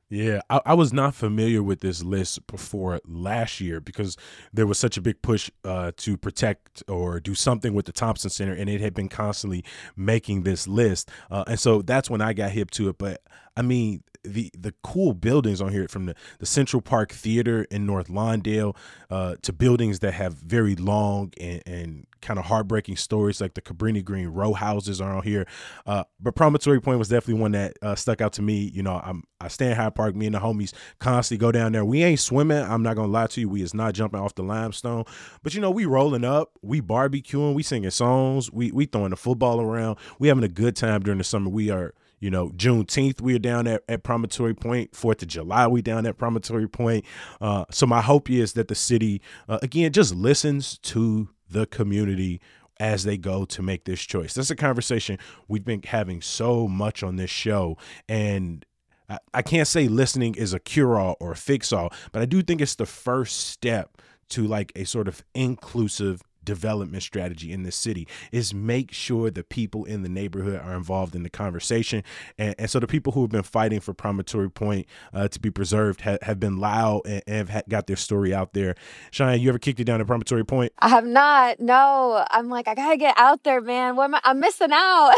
Yeah, 0.10 0.42
I, 0.52 0.62
I, 0.68 0.74
was 0.76 0.94
not 0.94 1.16
familiar 1.16 1.64
with 1.64 1.80
this 1.80 2.04
list 2.04 2.46
before 2.46 3.00
last 3.08 3.60
year 3.60 3.82
because 3.82 4.18
there 4.54 4.68
was 4.68 4.78
such 4.78 4.98
a 4.98 5.02
big 5.02 5.24
push 5.24 5.50
uh, 5.64 5.94
to 5.98 6.16
protect 6.16 6.84
or 6.88 7.20
do 7.20 7.34
something 7.34 7.74
with 7.74 7.88
the 7.88 7.92
Thompson 7.92 8.30
Center, 8.30 8.54
and 8.54 8.70
it 8.70 8.82
had 8.82 8.94
been 8.94 9.10
constantly 9.10 9.64
making 9.96 10.44
this 10.44 10.68
list. 10.68 11.10
Uh, 11.32 11.44
and 11.48 11.60
so 11.60 11.82
that's 11.82 12.08
when 12.08 12.22
I 12.22 12.34
got 12.34 12.52
hip 12.52 12.70
to 12.72 12.90
it. 12.90 13.00
But 13.00 13.24
I 13.58 13.64
mean, 13.64 14.04
the 14.26 14.52
the 14.58 14.74
cool 14.84 15.14
buildings 15.14 15.62
on 15.62 15.72
here 15.72 15.88
from 15.88 16.08
the, 16.08 16.16
the 16.40 16.46
Central 16.46 16.82
Park 16.82 17.12
Theater 17.12 17.64
in 17.72 17.86
North 17.86 18.08
Lawndale 18.08 18.76
uh, 19.10 19.36
to 19.42 19.54
buildings 19.54 20.00
that 20.00 20.14
have 20.14 20.34
very 20.34 20.76
long 20.76 21.32
and, 21.40 21.62
and 21.66 22.08
kind 22.22 22.40
of 22.40 22.46
heartbreaking 22.46 22.98
stories 22.98 23.40
like 23.40 23.54
the 23.54 23.62
Cabrini 23.62 24.04
Green 24.04 24.28
row 24.28 24.54
houses 24.54 25.00
are 25.00 25.16
on 25.16 25.24
here. 25.24 25.46
Uh, 25.86 26.04
but 26.20 26.36
Promontory 26.36 26.82
Point 26.82 26.98
was 26.98 27.10
definitely 27.10 27.40
one 27.42 27.52
that 27.52 27.78
uh, 27.82 27.96
stuck 27.96 28.20
out 28.20 28.34
to 28.34 28.42
me. 28.42 28.72
You 28.74 28.84
know, 28.84 29.00
I'm 29.04 29.24
I 29.40 29.48
stay 29.48 29.70
in 29.70 29.76
Hyde 29.76 29.96
Park. 29.96 30.16
Me 30.16 30.26
and 30.26 30.36
the 30.36 30.40
homies 30.40 30.74
constantly 31.00 31.40
go 31.40 31.52
down 31.52 31.72
there. 31.72 31.86
We 31.86 32.04
ain't 32.04 32.20
swimming. 32.20 32.64
I'm 32.64 32.84
not 32.84 32.96
gonna 32.96 33.12
lie 33.12 33.28
to 33.28 33.42
you. 33.42 33.50
We 33.50 33.62
is 33.62 33.74
not 33.74 33.94
jumping 33.94 34.20
off 34.20 34.36
the 34.36 34.44
limestone. 34.44 35.06
But 35.44 35.54
you 35.54 35.62
know, 35.62 35.72
we 35.72 35.86
rolling 35.86 36.24
up. 36.24 36.52
We 36.62 36.82
barbecuing. 36.82 37.54
We 37.54 37.64
singing 37.64 37.92
songs. 37.92 38.52
We 38.52 38.72
we 38.72 38.86
throwing 38.86 39.12
the 39.12 39.18
football 39.18 39.62
around. 39.62 39.98
We 40.20 40.28
having 40.28 40.44
a 40.44 40.50
good 40.50 40.76
time 40.76 41.02
during 41.02 41.20
the 41.20 41.24
summer. 41.24 41.50
We 41.50 41.70
are 41.70 41.94
you 42.26 42.32
know, 42.32 42.50
Juneteenth, 42.50 43.22
we 43.22 43.36
are 43.36 43.40
down 43.40 43.68
at, 43.68 43.84
at 43.88 44.02
Promontory 44.02 44.56
Point. 44.56 44.96
Fourth 44.96 45.22
of 45.22 45.28
July, 45.28 45.68
we 45.68 45.84
down 45.84 46.08
at 46.08 46.18
Promontory 46.18 46.68
Point. 46.68 47.06
Uh, 47.40 47.66
so 47.70 47.86
my 47.86 48.02
hope 48.02 48.32
is 48.32 48.54
that 48.54 48.68
the 48.68 48.74
city, 48.74 49.22
uh, 49.48 49.60
again, 49.62 49.92
just 49.92 50.16
listens 50.16 50.80
to 50.80 51.30
the 51.52 51.68
community 51.68 52.42
as 52.80 53.04
they 53.04 53.16
go 53.16 53.46
to 53.46 53.62
make 53.62 53.86
this 53.86 54.02
choice. 54.02 54.34
That's 54.34 54.50
a 54.50 54.56
conversation 54.56 55.20
we've 55.48 55.64
been 55.64 55.84
having 55.84 56.20
so 56.20 56.68
much 56.68 57.04
on 57.04 57.18
this 57.18 57.30
show. 57.30 57.78
And 58.10 58.66
I, 59.08 59.20
I 59.36 59.42
can't 59.44 59.68
say 59.68 59.88
listening 59.88 60.34
is 60.34 60.52
a 60.52 60.60
cure 60.60 60.98
all 60.98 61.18
or 61.20 61.34
a 61.34 61.36
fix 61.36 61.72
all, 61.72 61.94
but 62.12 62.24
I 62.24 62.26
do 62.26 62.42
think 62.42 62.60
it's 62.60 62.74
the 62.74 62.88
first 62.88 63.50
step 63.50 64.02
to 64.30 64.48
like 64.48 64.72
a 64.76 64.86
sort 64.86 65.08
of 65.08 65.24
inclusive 65.36 66.24
development 66.46 67.04
strategy 67.04 67.52
in 67.52 67.64
the 67.64 67.72
city 67.72 68.08
is 68.32 68.54
make 68.54 68.92
sure 68.92 69.30
the 69.30 69.44
people 69.44 69.86
in 69.86 70.04
the 70.04 70.10
neighborhood 70.10 70.62
are 70.64 70.76
involved 70.76 71.16
in 71.16 71.24
the 71.24 71.30
conversation. 71.30 72.04
And, 72.38 72.56
and 72.58 72.70
so 72.70 72.80
the 72.80 72.88
people 72.88 73.14
who 73.14 73.22
have 73.22 73.32
been 73.32 73.44
fighting 73.44 73.80
for 73.80 73.94
promontory 73.94 74.50
point 74.50 74.86
uh, 75.14 75.28
to 75.28 75.40
be 75.40 75.52
preserved 75.52 76.02
ha- 76.02 76.18
have 76.22 76.40
been 76.40 76.58
loud 76.58 77.02
and, 77.06 77.24
and 77.28 77.50
have 77.50 77.68
got 77.68 77.88
their 77.88 77.96
story 77.96 78.34
out 78.34 78.54
there. 78.54 78.76
Cheyenne 79.12 79.42
you 79.42 79.50
ever 79.50 79.60
kicked 79.60 79.80
it 79.80 79.86
down 79.86 80.02
at 80.02 80.08
promontory 80.08 80.46
point? 80.46 80.72
I 80.80 80.90
have 80.90 81.06
not. 81.06 81.60
No. 81.60 82.26
I'm 82.32 82.50
like 82.50 82.68
i 82.68 82.76
gotta 82.76 82.98
get 82.98 83.18
out 83.18 83.44
there 83.44 83.62
man. 83.62 83.96
What 83.96 84.06
am 84.06 84.16
I? 84.16 84.22
i'm 84.24 84.40
missing 84.40 84.72
out. 84.72 85.14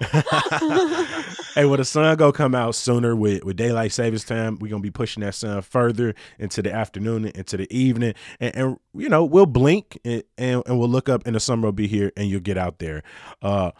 Hey 1.54 1.64
well 1.64 1.76
the 1.76 1.84
sun 1.84 2.16
go 2.16 2.30
come 2.30 2.54
out 2.54 2.76
sooner 2.76 3.16
with, 3.16 3.44
with 3.44 3.56
daylight 3.56 3.92
savings 3.92 4.24
time. 4.24 4.56
We're 4.60 4.70
gonna 4.70 4.82
be 4.82 4.90
pushing 4.90 5.22
that 5.22 5.34
sun 5.34 5.62
further 5.62 6.14
into 6.38 6.62
the 6.62 6.72
afternoon 6.72 7.26
into 7.26 7.56
the 7.56 7.76
evening. 7.76 8.14
And, 8.38 8.56
and 8.56 8.76
you 8.94 9.08
know 9.08 9.24
we'll 9.24 9.46
blink 9.46 9.98
and, 10.04 10.22
and 10.38 10.62
and 10.70 10.78
we'll 10.78 10.88
look 10.88 11.08
up 11.08 11.26
and 11.26 11.34
the 11.34 11.40
summer 11.40 11.66
will 11.66 11.72
be 11.72 11.88
here 11.88 12.12
and 12.16 12.28
you'll 12.28 12.40
get 12.40 12.56
out 12.56 12.78
there. 12.78 13.02
Uh, 13.42 13.72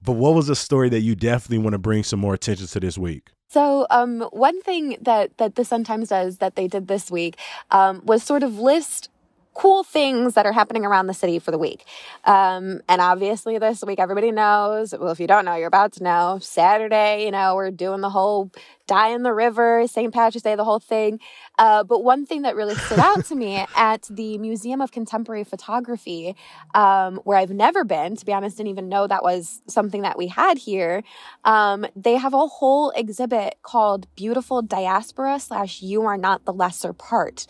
but 0.00 0.12
what 0.12 0.34
was 0.34 0.48
a 0.48 0.54
story 0.54 0.88
that 0.88 1.00
you 1.00 1.14
definitely 1.14 1.58
want 1.58 1.72
to 1.72 1.78
bring 1.78 2.04
some 2.04 2.20
more 2.20 2.34
attention 2.34 2.66
to 2.68 2.80
this 2.80 2.96
week? 2.96 3.30
So, 3.48 3.86
um, 3.90 4.22
one 4.32 4.60
thing 4.62 4.96
that 5.00 5.36
that 5.38 5.54
the 5.54 5.64
Sun 5.64 5.84
Times 5.84 6.08
does 6.08 6.38
that 6.38 6.56
they 6.56 6.68
did 6.68 6.88
this 6.88 7.10
week 7.10 7.36
um, 7.70 8.02
was 8.04 8.22
sort 8.22 8.42
of 8.42 8.58
list 8.58 9.08
cool 9.56 9.82
things 9.82 10.34
that 10.34 10.44
are 10.44 10.52
happening 10.52 10.84
around 10.84 11.06
the 11.06 11.14
city 11.14 11.38
for 11.38 11.50
the 11.50 11.58
week. 11.58 11.84
Um, 12.24 12.82
and 12.88 13.00
obviously, 13.00 13.58
this 13.58 13.82
week, 13.86 13.98
everybody 13.98 14.30
knows. 14.30 14.92
Well, 14.92 15.10
if 15.10 15.18
you 15.18 15.26
don't 15.26 15.46
know, 15.46 15.54
you're 15.56 15.66
about 15.66 15.92
to 15.92 16.02
know. 16.02 16.38
Saturday, 16.42 17.24
you 17.24 17.30
know, 17.30 17.54
we're 17.54 17.70
doing 17.70 18.02
the 18.02 18.10
whole 18.10 18.50
die 18.86 19.08
in 19.08 19.22
the 19.22 19.32
river, 19.32 19.86
St. 19.86 20.12
Patrick's 20.12 20.42
Day, 20.42 20.54
the 20.54 20.64
whole 20.64 20.78
thing. 20.78 21.18
Uh, 21.58 21.82
but 21.82 22.04
one 22.04 22.24
thing 22.24 22.42
that 22.42 22.54
really 22.54 22.74
stood 22.74 22.98
out 22.98 23.24
to 23.26 23.34
me 23.34 23.64
at 23.76 24.02
the 24.10 24.38
Museum 24.38 24.80
of 24.80 24.92
Contemporary 24.92 25.42
Photography, 25.42 26.36
um, 26.74 27.16
where 27.24 27.38
I've 27.38 27.50
never 27.50 27.84
been, 27.84 28.16
to 28.16 28.24
be 28.24 28.32
honest, 28.32 28.58
didn't 28.58 28.70
even 28.70 28.88
know 28.88 29.06
that 29.06 29.22
was 29.22 29.62
something 29.66 30.02
that 30.02 30.16
we 30.16 30.28
had 30.28 30.58
here. 30.58 31.02
Um, 31.44 31.86
they 31.96 32.16
have 32.16 32.34
a 32.34 32.46
whole 32.46 32.90
exhibit 32.90 33.56
called 33.62 34.06
Beautiful 34.14 34.62
Diaspora 34.62 35.40
slash 35.40 35.82
You 35.82 36.02
Are 36.02 36.18
Not 36.18 36.44
the 36.44 36.52
Lesser 36.52 36.92
Part. 36.92 37.46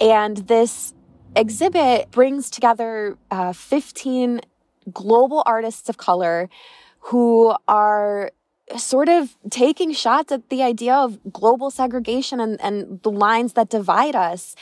And 0.00 0.38
this 0.38 0.94
exhibit 1.34 2.10
brings 2.10 2.50
together 2.50 3.16
uh, 3.30 3.52
15 3.52 4.40
global 4.92 5.42
artists 5.46 5.88
of 5.88 5.96
color 5.96 6.48
who 7.06 7.54
are 7.68 8.32
sort 8.76 9.08
of 9.08 9.36
taking 9.50 9.92
shots 9.92 10.32
at 10.32 10.48
the 10.48 10.62
idea 10.62 10.94
of 10.94 11.18
global 11.32 11.70
segregation 11.70 12.40
and, 12.40 12.60
and 12.60 13.02
the 13.02 13.10
lines 13.10 13.54
that 13.54 13.68
divide 13.68 14.14
us 14.14 14.54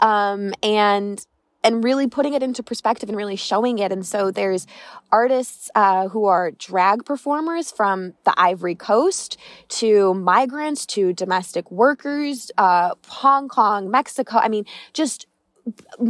um, 0.00 0.54
and 0.62 1.26
and 1.64 1.82
really 1.82 2.06
putting 2.06 2.34
it 2.34 2.42
into 2.42 2.62
perspective 2.62 3.08
and 3.08 3.18
really 3.18 3.34
showing 3.34 3.80
it. 3.80 3.90
And 3.90 4.06
so 4.06 4.30
there's 4.30 4.64
artists 5.10 5.70
uh, 5.74 6.08
who 6.08 6.24
are 6.26 6.52
drag 6.52 7.04
performers 7.04 7.72
from 7.72 8.14
the 8.24 8.32
Ivory 8.36 8.76
Coast 8.76 9.36
to 9.70 10.14
migrants 10.14 10.86
to 10.86 11.12
domestic 11.12 11.68
workers, 11.70 12.52
uh, 12.58 12.94
Hong 13.08 13.48
Kong, 13.48 13.90
Mexico. 13.90 14.38
I 14.38 14.48
mean, 14.48 14.66
just 14.92 15.26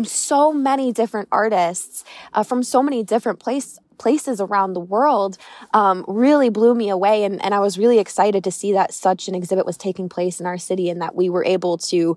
so 0.05 0.53
many 0.53 0.93
different 0.93 1.29
artists 1.31 2.05
uh, 2.33 2.43
from 2.43 2.63
so 2.63 2.83
many 2.83 3.03
different 3.03 3.39
place, 3.39 3.79
places 3.99 4.41
around 4.41 4.73
the 4.73 4.81
world 4.81 5.39
um, 5.75 6.05
really 6.09 6.49
blew 6.49 6.75
me 6.75 6.89
away. 6.89 7.25
And, 7.25 7.43
and 7.45 7.55
I 7.55 7.61
was 7.61 7.79
really 7.79 7.99
excited 7.99 8.45
to 8.45 8.51
see 8.51 8.73
that 8.73 8.95
such 8.95 9.29
an 9.29 9.35
exhibit 9.35 9.67
was 9.67 9.77
taking 9.77 10.09
place 10.09 10.41
in 10.41 10.47
our 10.47 10.59
city 10.59 10.91
and 10.91 11.01
that 11.03 11.15
we 11.15 11.29
were 11.29 11.45
able 11.45 11.79
to 11.79 12.17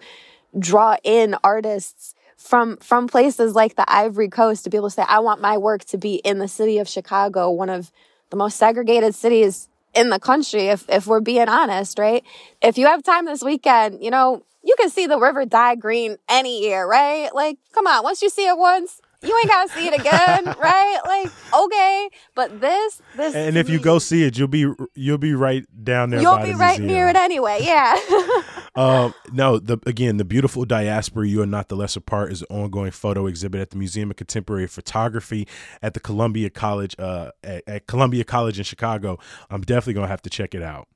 draw 0.58 0.98
in 1.04 1.36
artists 1.44 2.16
from 2.38 2.78
from 2.78 3.08
places 3.08 3.54
like 3.54 3.76
the 3.76 3.86
Ivory 3.88 4.28
Coast 4.28 4.64
to 4.64 4.70
be 4.72 4.78
able 4.78 4.90
to 4.90 4.96
say, 4.96 5.06
I 5.08 5.20
want 5.20 5.42
my 5.42 5.58
work 5.58 5.86
to 5.86 5.98
be 5.98 6.16
in 6.16 6.40
the 6.40 6.48
city 6.48 6.80
of 6.80 6.90
Chicago, 6.90 7.52
one 7.52 7.70
of 7.70 7.92
the 8.32 8.36
most 8.36 8.58
segregated 8.58 9.14
cities 9.14 9.70
in 9.94 10.10
the 10.10 10.20
country, 10.20 10.68
if, 10.68 10.90
if 10.90 11.08
we're 11.08 11.22
being 11.22 11.50
honest, 11.50 12.00
right? 12.00 12.24
If 12.62 12.78
you 12.78 12.88
have 12.88 13.04
time 13.04 13.26
this 13.26 13.44
weekend, 13.44 14.04
you 14.04 14.12
know, 14.12 14.44
you 14.64 14.76
can 14.80 14.90
see 14.90 15.08
the 15.08 15.20
river 15.20 15.46
dye 15.46 15.76
green 15.76 16.18
any 16.30 16.64
year, 16.64 16.88
right? 16.88 17.34
Like, 17.34 17.58
come 17.74 17.88
on, 17.88 18.04
once 18.04 18.22
you 18.22 18.30
see 18.30 18.48
it 18.48 18.58
once, 18.58 19.02
you 19.24 19.38
ain't 19.38 19.48
gotta 19.48 19.70
see 19.70 19.88
it 19.88 20.00
again, 20.00 20.46
right? 20.60 21.00
Like, 21.06 21.32
okay, 21.54 22.10
but 22.36 22.60
this, 22.60 23.02
this, 23.16 23.36
and 23.36 23.58
if 23.58 23.70
you 23.70 23.80
go 23.80 24.00
see 24.00 24.24
it, 24.24 24.38
you'll 24.38 24.48
be 24.48 24.72
you'll 24.96 25.18
be 25.18 25.34
right 25.34 25.66
down 25.84 26.10
there. 26.10 26.22
You'll 26.22 26.40
be 26.40 26.54
right 26.54 26.80
near 26.80 27.08
it 27.08 27.16
anyway. 27.16 27.60
Yeah. 27.62 28.00
um, 28.76 29.14
no, 29.32 29.60
the 29.60 29.78
again, 29.86 30.18
the 30.18 30.26
beautiful 30.26 30.66
diaspora. 30.66 31.28
You 31.28 31.42
are 31.42 31.48
not 31.48 31.70
the 31.70 31.76
lesser 31.76 32.02
part 32.02 32.32
is 32.32 32.42
an 32.42 32.48
ongoing 32.50 32.92
photo 32.92 33.28
exhibit 33.28 33.62
at 33.62 33.70
the 33.70 33.78
Museum 33.78 34.10
of 34.10 34.18
Contemporary 34.18 34.68
Photography 34.68 35.48
at 35.82 35.94
the 35.94 36.00
Columbia 36.00 36.50
College, 36.50 36.96
uh, 36.98 37.32
at, 37.44 37.64
at 37.68 37.88
Columbia 37.88 38.24
College 38.24 38.58
in 38.58 38.64
Chicago. 38.64 39.20
I'm 39.50 39.62
definitely 39.62 39.94
gonna 39.94 40.08
have 40.08 40.22
to 40.24 40.30
check 40.30 40.56
it 40.56 40.64
out. 40.64 40.88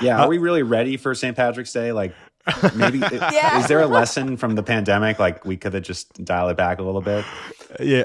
Yeah, 0.00 0.18
are 0.18 0.26
uh, 0.26 0.28
we 0.28 0.38
really 0.38 0.62
ready 0.62 0.96
for 0.96 1.14
St. 1.14 1.36
Patrick's 1.36 1.72
Day? 1.72 1.92
Like, 1.92 2.14
Maybe 2.74 2.98
yeah. 3.12 3.58
is 3.58 3.68
there 3.68 3.80
a 3.80 3.86
lesson 3.86 4.36
from 4.36 4.54
the 4.54 4.62
pandemic? 4.62 5.18
Like 5.18 5.44
we 5.44 5.56
could 5.56 5.72
have 5.74 5.82
just 5.82 6.24
dial 6.24 6.48
it 6.50 6.56
back 6.56 6.78
a 6.78 6.82
little 6.82 7.00
bit. 7.00 7.24
Yeah, 7.80 8.04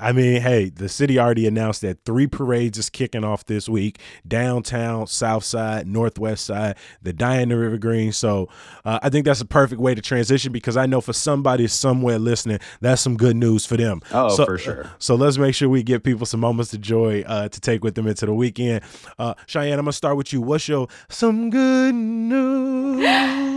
I 0.00 0.12
mean, 0.12 0.40
hey, 0.40 0.70
the 0.70 0.88
city 0.88 1.18
already 1.18 1.46
announced 1.46 1.82
that 1.82 2.04
three 2.04 2.26
parades 2.26 2.78
is 2.78 2.88
kicking 2.88 3.24
off 3.24 3.44
this 3.44 3.68
week: 3.68 3.98
downtown, 4.26 5.06
South 5.08 5.44
Side, 5.44 5.86
Northwest 5.86 6.46
Side, 6.46 6.76
the 7.02 7.12
Diana 7.12 7.56
River 7.56 7.78
Green. 7.78 8.12
So 8.12 8.48
uh, 8.84 9.00
I 9.02 9.10
think 9.10 9.24
that's 9.24 9.40
a 9.40 9.46
perfect 9.46 9.80
way 9.80 9.94
to 9.94 10.00
transition 10.00 10.52
because 10.52 10.76
I 10.76 10.86
know 10.86 11.00
for 11.00 11.12
somebody 11.12 11.66
somewhere 11.66 12.18
listening, 12.18 12.60
that's 12.80 13.02
some 13.02 13.16
good 13.16 13.36
news 13.36 13.66
for 13.66 13.76
them. 13.76 14.00
Oh, 14.12 14.28
so, 14.28 14.44
for 14.44 14.56
sure. 14.56 14.90
So 14.98 15.16
let's 15.16 15.36
make 15.36 15.54
sure 15.54 15.68
we 15.68 15.82
give 15.82 16.02
people 16.02 16.26
some 16.26 16.40
moments 16.40 16.72
of 16.72 16.80
joy 16.80 17.24
uh, 17.26 17.48
to 17.48 17.60
take 17.60 17.82
with 17.82 17.96
them 17.96 18.06
into 18.06 18.24
the 18.24 18.34
weekend. 18.34 18.82
Uh, 19.18 19.34
Cheyenne, 19.46 19.78
I'm 19.78 19.84
gonna 19.84 19.92
start 19.92 20.16
with 20.16 20.32
you. 20.32 20.40
What's 20.40 20.68
your 20.68 20.88
some 21.08 21.50
good 21.50 21.94
news? 21.94 23.47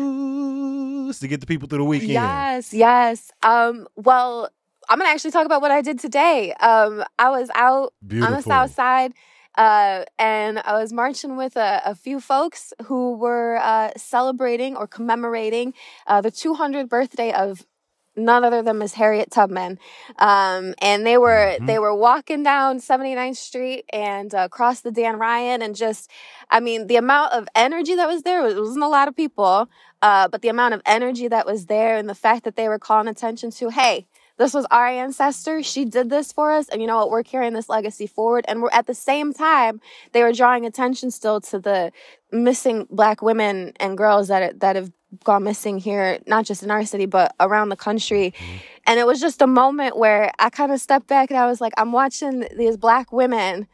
To 1.19 1.28
get 1.28 1.41
the 1.41 1.47
people 1.47 1.67
through 1.67 1.80
the 1.80 1.84
weekend. 1.86 2.12
Yes, 2.12 2.74
yes. 2.74 3.32
Um, 3.43 3.88
well, 3.95 4.50
I'm 4.89 4.97
gonna 5.00 5.10
actually 5.10 5.32
talk 5.32 5.45
about 5.45 5.62
what 5.62 5.71
I 5.71 5.82
did 5.82 6.00
today. 6.00 6.54
Um, 6.54 7.04
I 7.19 7.30
was 7.30 7.50
out 7.56 7.93
Beautiful. 8.06 8.34
on 8.34 8.38
the 8.38 8.43
south 8.43 8.74
side. 8.74 9.13
Uh, 9.56 10.06
and 10.17 10.60
I 10.60 10.80
was 10.80 10.93
marching 10.93 11.36
with 11.36 11.58
a, 11.58 11.82
a 11.84 11.93
few 11.93 12.21
folks 12.21 12.74
who 12.86 13.17
were 13.17 13.60
uh, 13.62 13.91
celebrating 13.97 14.78
or 14.78 14.88
commemorating 14.88 15.74
uh, 16.08 16.21
the 16.21 16.32
200th 16.32 16.88
birthday 16.88 17.34
of 17.34 17.65
none 18.25 18.43
other 18.43 18.62
than 18.62 18.77
Miss 18.77 18.93
Harriet 18.93 19.31
Tubman. 19.31 19.79
Um, 20.17 20.73
and 20.79 21.05
they 21.05 21.17
were 21.17 21.55
mm-hmm. 21.55 21.65
they 21.65 21.79
were 21.79 21.95
walking 21.95 22.43
down 22.43 22.79
79th 22.79 23.38
Street 23.38 23.86
and 23.91 24.34
uh, 24.34 24.39
across 24.39 24.81
the 24.81 24.91
Dan 24.91 25.17
Ryan, 25.17 25.62
and 25.62 25.75
just, 25.75 26.10
I 26.49 26.60
mean, 26.60 26.88
the 26.88 26.95
amount 26.95 27.34
of 27.34 27.47
energy 27.55 27.95
that 27.95 28.07
was 28.07 28.23
there 28.23 28.45
it 28.47 28.57
wasn't 28.57 28.84
a 28.84 28.88
lot 28.88 29.07
of 29.07 29.15
people, 29.15 29.69
uh, 30.01 30.27
but 30.27 30.41
the 30.41 30.49
amount 30.49 30.73
of 30.73 30.81
energy 30.86 31.27
that 31.27 31.45
was 31.45 31.65
there, 31.65 31.97
and 31.97 32.10
the 32.10 32.15
fact 32.15 32.43
that 32.43 32.55
they 32.55 32.67
were 32.67 32.79
calling 32.79 33.07
attention 33.07 33.51
to, 33.51 33.69
hey. 33.69 34.07
This 34.38 34.55
was 34.55 34.65
our 34.71 34.88
ancestor. 34.88 35.62
She 35.62 35.86
did 35.86 36.10
this 36.10 36.31
for 36.31 36.51
us. 36.51 36.67
And 36.67 36.81
you 36.81 36.88
know 36.88 36.97
what? 36.97 37.12
We're 37.12 37.21
carrying 37.21 37.53
this 37.53 37.69
legacy 37.69 38.07
forward. 38.07 38.43
And 38.47 38.63
we're 38.63 38.71
at 38.71 38.88
the 38.88 38.95
same 38.95 39.34
time, 39.34 39.81
they 40.13 40.23
were 40.23 40.31
drawing 40.31 40.65
attention 40.65 41.12
still 41.12 41.41
to 41.41 41.60
the 41.60 41.91
missing 42.31 42.88
black 42.89 43.21
women 43.21 43.73
and 43.79 43.95
girls 43.95 44.29
that, 44.29 44.62
that 44.62 44.75
have 44.77 44.91
gone 45.24 45.43
missing 45.43 45.78
here, 45.78 46.19
not 46.28 46.45
just 46.45 46.63
in 46.63 46.71
our 46.71 46.86
city, 46.86 47.06
but 47.06 47.36
around 47.39 47.69
the 47.69 47.76
country. 47.76 48.32
Mm-hmm. 48.32 48.58
And 48.88 49.00
it 49.00 49.06
was 49.06 49.19
just 49.19 49.41
a 49.41 49.47
moment 49.47 49.97
where 49.97 50.32
I 50.39 50.50
kind 50.50 50.71
of 50.71 50.80
stepped 50.80 51.08
back 51.08 51.30
and 51.30 51.38
I 51.38 51.45
was 51.45 51.62
like, 51.62 51.74
I'm 51.78 51.91
watching 51.91 52.47
these 52.58 52.78
black 52.78 53.12
women 53.12 53.67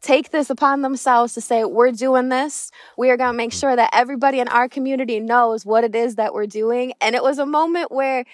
take 0.00 0.30
this 0.30 0.48
upon 0.48 0.82
themselves 0.82 1.34
to 1.34 1.40
say, 1.40 1.64
we're 1.64 1.90
doing 1.90 2.28
this. 2.28 2.70
We 2.96 3.10
are 3.10 3.16
going 3.16 3.32
to 3.32 3.36
make 3.36 3.50
mm-hmm. 3.50 3.58
sure 3.58 3.76
that 3.76 3.90
everybody 3.92 4.40
in 4.40 4.48
our 4.48 4.68
community 4.68 5.20
knows 5.20 5.66
what 5.66 5.84
it 5.84 5.94
is 5.94 6.16
that 6.16 6.34
we're 6.34 6.46
doing. 6.46 6.92
And 7.00 7.14
it 7.14 7.22
was 7.22 7.38
a 7.38 7.46
moment 7.46 7.90
where 7.90 8.24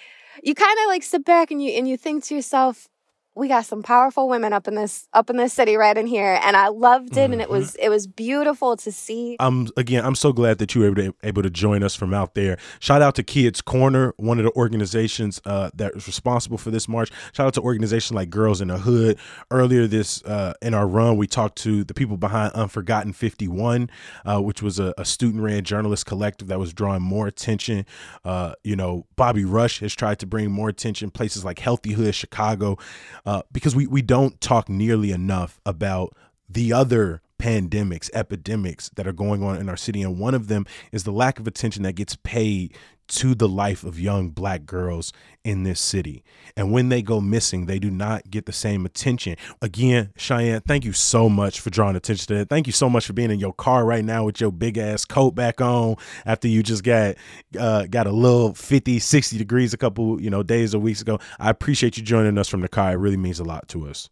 you 0.43 0.53
kind 0.53 0.77
of 0.83 0.87
like 0.87 1.03
sit 1.03 1.25
back 1.25 1.51
and 1.51 1.63
you, 1.63 1.71
and 1.71 1.87
you 1.87 1.97
think 1.97 2.23
to 2.25 2.35
yourself, 2.35 2.87
we 3.35 3.49
got 3.49 3.65
some 3.65 3.83
powerful 3.83 4.29
women 4.29 4.53
up 4.53 4.67
in 4.67 4.75
this 4.75 5.07
up 5.13 5.29
in 5.29 5.35
this 5.35 5.53
city 5.53 5.75
right 5.75 5.97
in 5.97 6.07
here 6.07 6.39
and 6.41 6.55
i 6.55 6.69
loved 6.69 7.09
it 7.09 7.15
mm-hmm. 7.15 7.33
and 7.33 7.41
it 7.41 7.45
mm-hmm. 7.45 7.57
was 7.57 7.75
it 7.75 7.89
was 7.89 8.07
beautiful 8.07 8.77
to 8.77 8.91
see. 8.91 9.35
Um 9.39 9.67
again 9.75 10.05
i'm 10.05 10.15
so 10.15 10.31
glad 10.31 10.57
that 10.59 10.73
you 10.73 10.81
were 10.81 10.87
able 10.87 10.95
to, 10.95 11.15
able 11.23 11.43
to 11.43 11.49
join 11.49 11.83
us 11.83 11.95
from 11.95 12.13
out 12.13 12.35
there. 12.35 12.57
Shout 12.79 13.01
out 13.01 13.15
to 13.15 13.23
kids 13.23 13.61
corner 13.61 14.13
one 14.17 14.39
of 14.39 14.45
the 14.45 14.51
organizations 14.53 15.41
uh, 15.45 15.69
that 15.75 15.93
is 15.95 16.07
responsible 16.07 16.57
for 16.57 16.71
this 16.71 16.87
march. 16.87 17.11
Shout 17.33 17.47
out 17.47 17.53
to 17.55 17.61
organizations 17.61 18.15
like 18.15 18.29
girls 18.29 18.61
in 18.61 18.69
the 18.69 18.77
hood. 18.77 19.17
Earlier 19.51 19.87
this 19.87 20.23
uh, 20.23 20.53
in 20.61 20.73
our 20.73 20.87
run 20.87 21.17
we 21.17 21.27
talked 21.27 21.57
to 21.59 21.83
the 21.83 21.93
people 21.93 22.17
behind 22.17 22.53
unforgotten 22.53 23.11
51 23.13 23.89
uh, 24.25 24.39
which 24.39 24.61
was 24.61 24.79
a, 24.79 24.93
a 24.97 25.05
student 25.05 25.43
ran 25.43 25.63
journalist 25.63 26.05
collective 26.05 26.47
that 26.47 26.59
was 26.59 26.73
drawing 26.73 27.01
more 27.01 27.27
attention. 27.27 27.85
Uh, 28.23 28.53
you 28.63 28.75
know 28.75 29.05
bobby 29.15 29.43
rush 29.43 29.79
has 29.79 29.93
tried 29.93 30.19
to 30.19 30.25
bring 30.25 30.49
more 30.49 30.69
attention 30.69 31.09
places 31.09 31.43
like 31.43 31.59
healthy 31.59 31.91
hood 31.93 32.15
chicago 32.15 32.77
uh, 33.25 33.41
because 33.51 33.75
we, 33.75 33.87
we 33.87 34.01
don't 34.01 34.39
talk 34.41 34.69
nearly 34.69 35.11
enough 35.11 35.59
about 35.65 36.15
the 36.49 36.71
other 36.71 37.21
pandemics, 37.39 38.09
epidemics 38.13 38.89
that 38.95 39.07
are 39.07 39.13
going 39.13 39.43
on 39.43 39.57
in 39.57 39.67
our 39.67 39.77
city. 39.77 40.01
And 40.01 40.17
one 40.17 40.33
of 40.33 40.47
them 40.47 40.65
is 40.91 41.03
the 41.03 41.11
lack 41.11 41.39
of 41.39 41.47
attention 41.47 41.83
that 41.83 41.93
gets 41.93 42.15
paid 42.23 42.75
to 43.07 43.35
the 43.35 43.47
life 43.47 43.83
of 43.83 43.99
young 43.99 44.29
black 44.29 44.65
girls 44.65 45.13
in 45.43 45.63
this 45.63 45.79
city. 45.79 46.23
And 46.57 46.71
when 46.71 46.89
they 46.89 47.01
go 47.01 47.21
missing, 47.21 47.67
they 47.67 47.77
do 47.77 47.91
not 47.91 48.31
get 48.31 48.47
the 48.47 48.51
same 48.51 48.85
attention. 48.85 49.35
Again, 49.61 50.11
Cheyenne, 50.17 50.61
thank 50.61 50.85
you 50.85 50.93
so 50.93 51.29
much 51.29 51.59
for 51.59 51.69
drawing 51.69 51.95
attention 51.95 52.27
to 52.27 52.35
that. 52.35 52.49
Thank 52.49 52.65
you 52.65 52.73
so 52.73 52.89
much 52.89 53.05
for 53.05 53.13
being 53.13 53.29
in 53.29 53.39
your 53.39 53.53
car 53.53 53.85
right 53.85 54.03
now 54.03 54.25
with 54.25 54.41
your 54.41 54.51
big 54.51 54.77
ass 54.77 55.05
coat 55.05 55.35
back 55.35 55.61
on 55.61 55.95
after 56.25 56.47
you 56.47 56.63
just 56.63 56.83
got 56.83 57.15
uh, 57.59 57.85
got 57.85 58.07
a 58.07 58.11
little 58.11 58.53
50, 58.55 58.97
60 58.99 59.37
degrees 59.37 59.73
a 59.73 59.77
couple, 59.77 60.19
you 60.19 60.29
know, 60.29 60.41
days 60.41 60.73
or 60.73 60.79
weeks 60.79 61.01
ago. 61.01 61.19
I 61.39 61.49
appreciate 61.51 61.97
you 61.97 62.03
joining 62.03 62.37
us 62.37 62.49
from 62.49 62.61
the 62.61 62.69
car. 62.69 62.93
It 62.93 62.95
really 62.95 63.17
means 63.17 63.39
a 63.39 63.43
lot 63.43 63.67
to 63.69 63.87
us. 63.87 64.09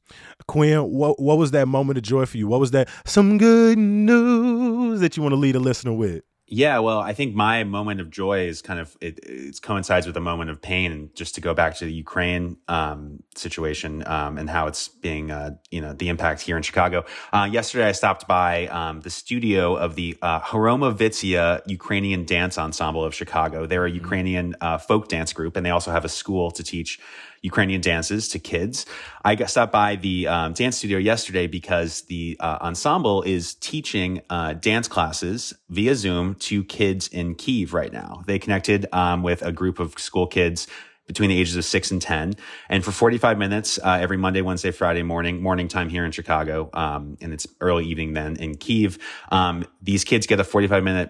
Quinn, 0.48 0.82
what 0.92 1.20
what 1.20 1.38
was 1.38 1.52
that 1.52 1.68
moment 1.68 1.98
of 1.98 2.04
joy 2.04 2.26
for 2.26 2.38
you? 2.38 2.48
What 2.48 2.60
was 2.60 2.72
that 2.72 2.90
some 3.06 3.38
good 3.40 3.78
news 3.78 5.00
that 5.00 5.18
you 5.18 5.24
want 5.24 5.34
to 5.34 5.38
lead 5.38 5.56
a 5.56 5.60
listener 5.60 5.94
with? 5.94 6.24
Yeah, 6.56 6.78
well, 6.80 7.00
I 7.00 7.14
think 7.14 7.34
my 7.34 7.64
moment 7.64 8.00
of 8.00 8.12
joy 8.12 8.42
is 8.42 8.62
kind 8.62 8.80
of 8.80 8.96
it, 9.02 9.18
it 9.24 9.60
coincides 9.64 10.06
with 10.06 10.16
a 10.18 10.22
moment 10.22 10.52
of 10.52 10.62
pain, 10.62 10.92
and 10.92 11.16
just 11.16 11.34
to 11.34 11.42
go 11.42 11.56
back 11.56 11.78
to 11.78 11.86
the 11.86 11.92
Ukraine 11.92 12.58
um, 12.68 13.24
situation 13.34 14.04
um, 14.06 14.38
and 14.38 14.48
how 14.48 14.68
it's 14.68 14.88
being, 14.88 15.32
uh, 15.32 15.56
you 15.72 15.82
know, 15.82 15.94
the 15.94 16.10
impact 16.10 16.42
here 16.42 16.56
in 16.56 16.62
Chicago. 16.62 17.06
Uh, 17.32 17.50
yesterday, 17.52 17.88
I 17.88 17.92
stopped 17.92 18.28
by 18.28 18.68
um, 18.68 19.02
the 19.02 19.10
studio 19.10 19.76
of 19.76 19.96
the 19.96 20.16
uh, 20.22 20.42
Hromovytsia 20.42 21.64
Ukrainian 21.66 22.24
Dance 22.24 22.60
Ensemble 22.60 23.04
of 23.04 23.16
Chicago. 23.16 23.66
They're 23.66 23.86
a 23.86 23.90
mm-hmm. 23.90 24.04
Ukrainian 24.04 24.56
uh, 24.62 24.78
folk 24.78 25.08
dance 25.08 25.34
group, 25.34 25.58
and 25.58 25.66
they 25.66 25.72
also 25.72 25.90
have 25.90 26.06
a 26.06 26.10
school 26.10 26.52
to 26.52 26.64
teach 26.64 27.00
Ukrainian 27.44 27.82
dances 27.82 28.30
to 28.30 28.40
kids. 28.40 28.86
I 29.24 29.36
got 29.36 29.50
stopped 29.50 29.72
by 29.72 29.98
the 29.98 30.28
um, 30.28 30.54
dance 30.54 30.78
studio 30.78 30.98
yesterday 30.98 31.46
because 31.46 32.02
the 32.04 32.38
uh, 32.40 32.58
ensemble 32.62 33.22
is 33.22 33.54
teaching 33.56 34.22
uh, 34.30 34.54
dance 34.54 34.88
classes 34.88 35.54
via 35.70 35.94
Zoom 35.94 36.36
to 36.36 36.64
kids 36.64 37.08
in 37.10 37.36
Kiev 37.36 37.74
right 37.74 37.92
now. 37.92 38.24
They 38.26 38.40
connected 38.40 38.88
um, 38.94 39.22
with 39.22 39.42
a 39.42 39.52
group 39.52 39.80
of 39.80 40.00
school 40.00 40.26
kids 40.26 40.68
between 41.06 41.30
the 41.30 41.38
ages 41.38 41.58
of 41.58 41.66
six 41.66 41.92
and 41.92 42.02
10. 42.02 42.36
And 42.70 42.84
for 42.84 42.92
45 42.92 43.38
minutes, 43.38 43.78
uh, 43.78 43.98
every 44.02 44.16
Monday, 44.16 44.42
Wednesday, 44.42 44.72
Friday 44.72 45.04
morning, 45.04 45.42
morning 45.42 45.68
time 45.68 45.90
here 45.90 46.06
in 46.06 46.12
Chicago, 46.12 46.70
um, 46.74 47.18
and 47.20 47.34
it's 47.34 47.46
early 47.60 47.86
evening 47.86 48.14
then 48.14 48.38
in 48.38 48.56
Kiev, 48.56 48.98
um, 49.30 49.66
these 49.82 50.06
kids 50.06 50.28
get 50.28 50.40
a 50.40 50.46
45 50.46 50.82
minute 50.82 51.10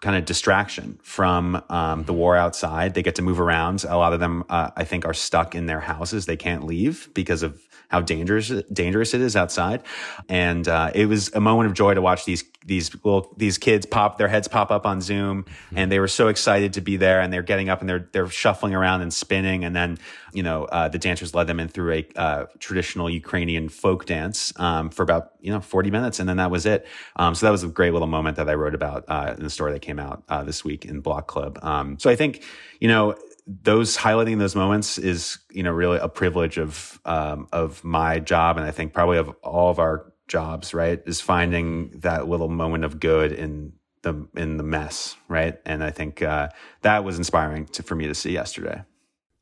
kind 0.00 0.16
of 0.16 0.24
distraction 0.24 0.98
from 1.02 1.62
um, 1.68 2.04
the 2.04 2.12
war 2.12 2.36
outside. 2.36 2.94
They 2.94 3.02
get 3.02 3.16
to 3.16 3.22
move 3.22 3.40
around. 3.40 3.84
A 3.84 3.96
lot 3.96 4.12
of 4.12 4.20
them, 4.20 4.44
uh, 4.48 4.70
I 4.76 4.84
think, 4.84 5.04
are 5.04 5.14
stuck 5.14 5.54
in 5.54 5.66
their 5.66 5.80
houses. 5.80 6.26
They 6.26 6.36
can't 6.36 6.64
leave 6.64 7.10
because 7.14 7.42
of 7.42 7.60
how 7.88 8.00
dangerous 8.00 8.50
dangerous 8.72 9.14
it 9.14 9.20
is 9.20 9.36
outside. 9.36 9.82
And 10.28 10.66
uh, 10.68 10.92
it 10.94 11.06
was 11.06 11.32
a 11.34 11.40
moment 11.40 11.68
of 11.68 11.74
joy 11.74 11.94
to 11.94 12.00
watch 12.00 12.24
these 12.24 12.44
these 12.66 12.94
little 12.94 13.32
these 13.36 13.56
kids 13.56 13.86
pop 13.86 14.18
their 14.18 14.28
heads 14.28 14.46
pop 14.46 14.70
up 14.70 14.86
on 14.86 15.00
Zoom, 15.00 15.46
and 15.74 15.90
they 15.90 15.98
were 15.98 16.08
so 16.08 16.28
excited 16.28 16.74
to 16.74 16.80
be 16.80 16.96
there. 16.96 17.20
And 17.20 17.32
they're 17.32 17.42
getting 17.42 17.68
up 17.68 17.80
and 17.80 17.88
they're 17.88 18.08
they're 18.12 18.28
shuffling 18.28 18.74
around 18.74 19.00
and 19.00 19.12
spinning. 19.12 19.64
And 19.64 19.74
then 19.74 19.98
you 20.32 20.42
know 20.42 20.64
uh, 20.64 20.88
the 20.88 20.98
dancers 20.98 21.34
led 21.34 21.46
them 21.46 21.58
in 21.58 21.68
through 21.68 21.92
a 21.92 22.06
uh, 22.16 22.46
traditional 22.58 23.08
Ukrainian 23.08 23.68
folk 23.68 24.04
dance 24.06 24.52
um, 24.58 24.90
for 24.90 25.02
about 25.02 25.32
you 25.40 25.50
know 25.50 25.60
40 25.60 25.90
minutes, 25.90 26.20
and 26.20 26.28
then 26.28 26.36
that 26.36 26.50
was 26.50 26.66
it. 26.66 26.86
Um, 27.16 27.34
so 27.34 27.46
that 27.46 27.52
was 27.52 27.62
a 27.62 27.68
great 27.68 27.92
little 27.92 28.08
moment 28.08 28.36
that 28.36 28.48
I 28.48 28.54
wrote 28.54 28.74
about 28.74 29.04
uh, 29.08 29.34
in 29.36 29.42
the 29.42 29.50
story 29.50 29.72
that 29.72 29.80
came 29.80 29.98
out 29.98 30.22
uh, 30.28 30.44
this 30.44 30.64
week 30.64 30.84
in 30.84 31.00
Block 31.00 31.26
Club. 31.26 31.58
Um, 31.62 31.98
so 31.98 32.10
I 32.10 32.16
think 32.16 32.44
you 32.78 32.88
know 32.88 33.16
those 33.46 33.96
highlighting 33.96 34.38
those 34.38 34.54
moments 34.54 34.98
is 34.98 35.38
you 35.50 35.62
know 35.62 35.72
really 35.72 35.98
a 35.98 36.08
privilege 36.08 36.58
of 36.58 37.00
um, 37.04 37.48
of 37.52 37.82
my 37.82 38.20
job 38.20 38.56
and 38.56 38.66
i 38.66 38.70
think 38.70 38.92
probably 38.92 39.18
of 39.18 39.28
all 39.42 39.70
of 39.70 39.78
our 39.78 40.09
jobs 40.30 40.72
right 40.72 41.02
is 41.04 41.20
finding 41.20 41.90
that 41.90 42.28
little 42.28 42.48
moment 42.48 42.84
of 42.84 43.00
good 43.00 43.32
in 43.32 43.72
the 44.02 44.26
in 44.34 44.56
the 44.56 44.62
mess 44.62 45.16
right? 45.28 45.58
And 45.66 45.84
i 45.84 45.90
think 45.90 46.22
uh, 46.22 46.48
that 46.82 47.04
was 47.04 47.18
inspiring 47.18 47.66
to, 47.66 47.82
for 47.82 47.94
me 47.94 48.06
to 48.06 48.14
see 48.14 48.32
yesterday. 48.32 48.84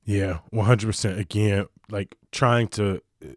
Yeah 0.04 0.38
100% 0.52 1.18
again 1.18 1.66
like 1.90 2.16
trying 2.32 2.68
to 2.68 3.00
uh, 3.22 3.28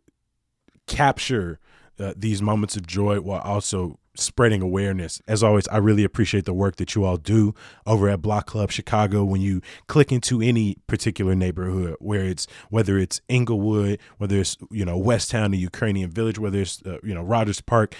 capture 0.87 1.59
uh, 1.99 2.13
these 2.15 2.41
moments 2.41 2.75
of 2.75 2.87
joy 2.87 3.19
while 3.19 3.41
also 3.41 3.99
spreading 4.15 4.61
awareness. 4.61 5.21
As 5.27 5.43
always, 5.43 5.67
I 5.69 5.77
really 5.77 6.03
appreciate 6.03 6.45
the 6.45 6.53
work 6.53 6.75
that 6.77 6.95
you 6.95 7.03
all 7.03 7.17
do 7.17 7.53
over 7.85 8.09
at 8.09 8.21
Block 8.21 8.45
Club 8.45 8.71
Chicago 8.71 9.23
when 9.23 9.41
you 9.41 9.61
click 9.87 10.11
into 10.11 10.41
any 10.41 10.77
particular 10.87 11.35
neighborhood, 11.35 11.95
where 11.99 12.25
it's 12.25 12.47
whether 12.69 12.97
it's 12.97 13.21
Englewood, 13.29 13.99
whether 14.17 14.37
it's 14.37 14.57
you 14.69 14.85
know 14.85 14.97
West 14.97 15.31
Town, 15.31 15.51
the 15.51 15.57
Ukrainian 15.57 16.11
Village, 16.11 16.39
whether 16.39 16.59
it's 16.59 16.81
uh, 16.85 16.97
you 17.03 17.13
know 17.13 17.23
Rogers 17.23 17.61
Park 17.61 17.95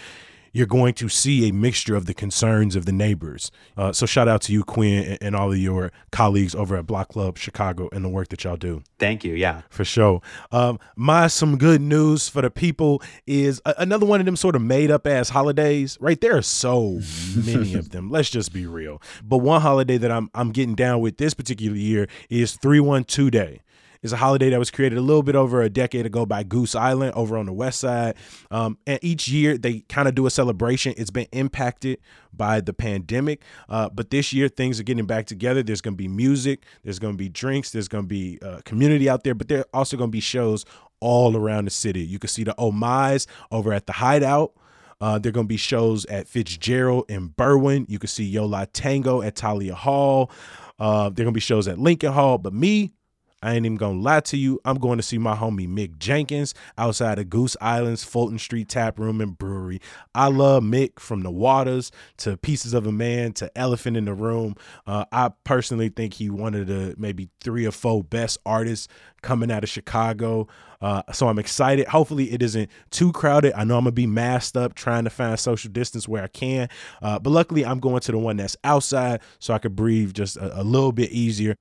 you're 0.52 0.68
going 0.68 0.94
to 0.96 1.10
see 1.10 1.48
a 1.48 1.54
mixture 1.54 1.96
of 1.96 2.06
the 2.06 2.14
concerns 2.14 2.76
of 2.76 2.86
the 2.86 2.92
neighbors. 2.92 3.52
Uh, 3.78 3.92
so 3.92 4.06
shout 4.06 4.28
out 4.28 4.42
to 4.42 4.54
you, 4.54 4.64
Quinn, 4.64 5.04
and, 5.04 5.18
and, 5.22 5.36
all 5.36 5.52
of 5.52 5.58
your 5.58 5.92
colleagues 6.12 6.54
over 6.54 6.76
at 6.76 6.86
Block 6.86 7.10
Club 7.10 7.38
Chicago 7.38 7.90
and 7.94 8.04
the 8.04 8.10
work 8.10 8.28
that 8.30 8.44
y'all 8.44 8.58
do. 8.58 8.84
Thank 9.00 9.24
you. 9.24 9.34
Yeah, 9.34 9.62
for 9.70 9.86
sure. 9.86 10.22
Um, 10.52 10.78
my 10.96 11.28
some 11.28 11.58
good 11.58 11.82
news 11.82 12.28
for 12.28 12.42
the 12.42 12.52
people 12.52 13.02
is 13.26 13.62
a- 13.66 13.76
another 13.78 14.06
one 14.06 14.20
of 14.20 14.26
them 14.26 14.36
sort 14.36 14.56
of 14.56 14.62
made 14.62 14.92
up 14.92 15.08
ass 15.08 15.30
holidays. 15.30 15.98
Right 16.02 16.20
there 16.20 16.38
are 16.38 16.42
so 16.42 17.00
many 17.36 17.74
of 17.76 17.92
them. 17.92 18.10
Let's 18.10 18.30
just 18.30 18.54
be 18.54 18.66
real. 18.66 19.02
But 19.24 19.38
one 19.38 19.62
holiday 19.62 19.98
that 19.98 20.12
I'm 20.12 20.30
I'm 20.36 20.52
getting 20.52 20.76
down 20.76 21.00
with 21.00 21.18
this 21.18 21.34
particular 21.34 21.78
year 21.78 22.08
is 22.30 22.56
three 22.56 22.80
one 22.80 23.04
two 23.06 23.32
day 23.32 23.62
is 24.04 24.14
a 24.14 24.18
holiday 24.18 24.50
that 24.50 24.60
was 24.60 24.72
created 24.72 24.98
a 24.98 25.02
little 25.02 25.24
bit 25.24 25.36
over 25.36 25.62
a 25.62 25.70
decade 25.70 26.06
ago 26.06 26.26
by 26.26 26.44
Goose 26.44 26.76
Island 26.76 27.14
over 27.16 27.38
on 27.38 27.46
the 27.46 27.54
west 27.54 27.80
side. 27.80 28.16
Um, 28.50 28.78
and 28.88 29.00
each 29.02 29.28
year 29.28 29.58
they 29.58 29.82
kind 29.82 30.08
of 30.08 30.16
do 30.16 30.26
a 30.26 30.30
celebration. 30.30 30.94
It's 30.98 31.12
been 31.12 31.28
impacted 31.32 32.00
by 32.34 32.62
the 32.62 32.74
pandemic, 32.74 33.44
uh, 33.70 33.90
but 33.90 34.10
this 34.10 34.34
year 34.34 34.48
things 34.48 34.80
are 34.80 34.84
getting 34.84 35.06
back 35.06 35.26
together. 35.26 35.62
There's 35.64 35.82
going 35.82 35.94
to 35.94 35.98
be 35.98 36.08
music, 36.08 36.66
there's 36.84 37.00
going 37.00 37.14
to 37.14 37.18
be 37.18 37.30
drinks, 37.30 37.72
there's 37.72 37.88
going 37.88 38.06
to 38.06 38.08
be 38.08 38.40
uh, 38.42 38.62
community 38.66 39.10
out 39.10 39.24
there, 39.24 39.36
but 39.36 39.48
there 39.48 39.60
are 39.60 39.68
also 39.74 39.98
going 39.98 40.10
to 40.10 40.12
be 40.12 40.22
shows 40.22 40.66
all 41.00 41.36
around 41.36 41.66
the 41.66 41.72
city. 41.72 42.02
You 42.02 42.20
can 42.20 42.30
see 42.30 42.44
the 42.44 42.56
My's 42.74 43.28
over 43.52 43.74
at 43.74 43.88
the 43.88 43.94
Hideout. 43.94 44.54
Uh, 45.02 45.18
there 45.18 45.32
are 45.32 45.34
going 45.34 45.48
to 45.48 45.50
be 45.50 45.58
shows 45.58 46.06
at 46.06 46.28
Fitzgerald 46.28 47.06
and 47.10 47.36
Berwyn. 47.36 47.90
You 47.90 47.98
can 47.98 48.08
see 48.08 48.24
Yo 48.24 48.46
La 48.46 48.66
Tengo 48.72 49.24
at 49.24 49.36
Thalia 49.36 49.74
Hall. 49.74 50.32
Uh, 50.80 51.10
there 51.10 51.24
are 51.24 51.26
going 51.26 51.28
to 51.28 51.32
be 51.32 51.40
shows 51.40 51.68
at 51.68 51.80
Lincoln 51.80 52.14
Hall. 52.14 52.38
But 52.38 52.54
me, 52.54 52.94
I 53.42 53.56
ain't 53.56 53.66
even 53.66 53.78
gonna 53.78 54.00
lie 54.00 54.20
to 54.22 54.38
you. 54.38 54.60
I'm 54.66 54.78
going 54.78 54.98
to 54.98 55.04
see 55.04 55.18
my 55.18 55.36
homie 55.36 55.68
Mick 55.68 55.98
Jenkins 55.98 56.54
outside 56.78 57.18
of 57.18 57.30
Goose 57.30 57.58
Island's 57.60 58.04
Fulton 58.04 58.38
Street 58.38 58.70
Tap 58.70 59.00
Room 59.00 59.20
and 59.20 59.38
Brewery. 59.38 59.82
I 60.14 60.28
love 60.28 60.64
Mick 60.64 61.00
from 61.00 61.22
the 61.22 61.32
Waters 61.32 61.92
to 62.18 62.38
Pieces 62.38 62.74
of 62.74 62.86
a 62.86 62.92
Man 62.92 63.34
to 63.34 63.52
Elephant 63.58 63.98
in 63.98 64.06
the 64.06 64.14
Room. 64.14 64.56
Uh, 64.86 65.06
I 65.12 65.32
personally 65.44 65.90
think 65.90 66.14
he 66.16 66.30
one 66.30 66.54
of 66.54 66.68
the 66.68 66.96
maybe 66.98 67.30
three 67.42 67.66
or 67.66 67.72
four 67.72 68.04
best 68.04 68.38
artists 68.46 68.88
coming 69.22 69.52
out 69.52 69.64
of 69.64 69.70
Chicago. 69.70 70.48
Uh, 70.82 71.04
so 71.12 71.28
I'm 71.28 71.40
excited. 71.40 71.88
Hopefully 71.88 72.32
it 72.32 72.42
isn't 72.42 72.70
too 72.90 73.12
crowded. 73.12 73.54
I 73.54 73.64
know 73.64 73.78
I'm 73.78 73.84
gonna 73.84 73.92
be 73.92 74.08
masked 74.08 74.58
up 74.58 74.74
trying 74.74 75.04
to 75.04 75.10
find 75.10 75.40
social 75.40 75.72
distance 75.72 76.08
where 76.08 76.24
I 76.24 76.28
can, 76.28 76.70
uh, 77.02 77.20
but 77.20 77.30
luckily 77.30 77.66
I'm 77.66 77.80
going 77.80 78.02
to 78.02 78.12
the 78.12 78.18
one 78.18 78.38
that's 78.38 78.58
outside 78.64 79.22
so 79.40 79.54
I 79.54 79.60
could 79.60 79.76
breathe 79.76 80.14
just 80.14 80.38
a, 80.38 80.62
a 80.62 80.64
little 80.64 80.92
bit 80.92 81.12
easier. 81.12 81.56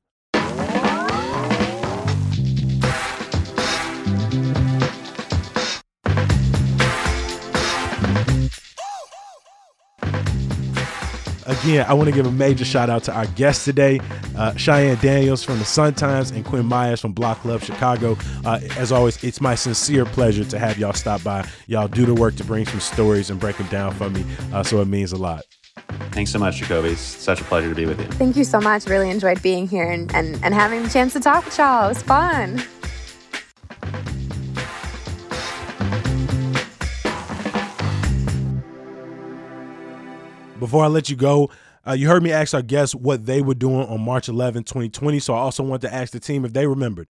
Again, 11.51 11.85
I 11.89 11.95
want 11.95 12.09
to 12.09 12.15
give 12.15 12.27
a 12.27 12.31
major 12.31 12.65
shout 12.65 12.89
out 12.89 13.03
to 13.05 13.13
our 13.13 13.27
guests 13.27 13.65
today, 13.65 13.99
uh, 14.37 14.55
Cheyenne 14.55 14.97
Daniels 14.99 15.43
from 15.43 15.59
the 15.59 15.65
Sun 15.65 15.95
Times 15.95 16.31
and 16.31 16.45
Quinn 16.45 16.65
Myers 16.65 17.01
from 17.01 17.13
Block 17.13 17.41
Club 17.41 17.61
Chicago. 17.61 18.17
Uh, 18.45 18.61
as 18.79 18.93
always, 18.93 19.23
it's 19.25 19.41
my 19.41 19.57
sincere 19.57 20.05
pleasure 20.05 20.45
to 20.45 20.59
have 20.61 20.79
y'all 20.79 20.93
stop 20.93 21.25
by. 21.25 21.45
Y'all 21.67 21.89
do 21.89 22.07
the 22.07 22.15
work 22.15 22.37
to 22.37 22.45
bring 22.45 22.67
some 22.67 22.79
stories 22.79 23.31
and 23.31 23.41
break 23.41 23.57
them 23.57 23.67
down 23.67 23.93
for 23.95 24.09
me, 24.09 24.25
uh, 24.53 24.63
so 24.63 24.81
it 24.81 24.87
means 24.87 25.11
a 25.11 25.17
lot. 25.17 25.43
Thanks 26.13 26.31
so 26.31 26.39
much, 26.39 26.59
Jacoby. 26.59 26.91
It's 26.91 27.01
such 27.01 27.41
a 27.41 27.45
pleasure 27.45 27.69
to 27.69 27.75
be 27.75 27.85
with 27.85 27.99
you. 27.99 28.07
Thank 28.07 28.37
you 28.37 28.45
so 28.45 28.61
much. 28.61 28.87
Really 28.87 29.11
enjoyed 29.11 29.43
being 29.43 29.67
here 29.67 29.91
and, 29.91 30.15
and, 30.15 30.39
and 30.45 30.55
having 30.55 30.85
the 30.85 30.89
chance 30.89 31.15
to 31.15 31.21
talk 31.21 31.45
with 31.47 31.59
y'all. 31.59 31.87
It 31.87 31.89
was 31.89 32.03
fun. 32.03 32.63
Before 40.61 40.85
I 40.85 40.89
let 40.89 41.09
you 41.09 41.17
go, 41.17 41.51
uh, 41.87 41.93
you 41.93 42.07
heard 42.07 42.23
me 42.23 42.31
ask 42.33 42.53
our 42.53 42.61
guests 42.61 42.95
what 42.95 43.25
they 43.25 43.41
were 43.41 43.55
doing 43.55 43.87
on 43.89 44.03
March 44.03 44.29
11, 44.29 44.65
2020. 44.65 45.19
So 45.19 45.33
I 45.33 45.39
also 45.39 45.63
want 45.63 45.81
to 45.83 45.93
ask 45.93 46.13
the 46.13 46.21
team 46.21 46.45
if 46.45 46.53
they 46.53 46.67
remembered. 46.67 47.09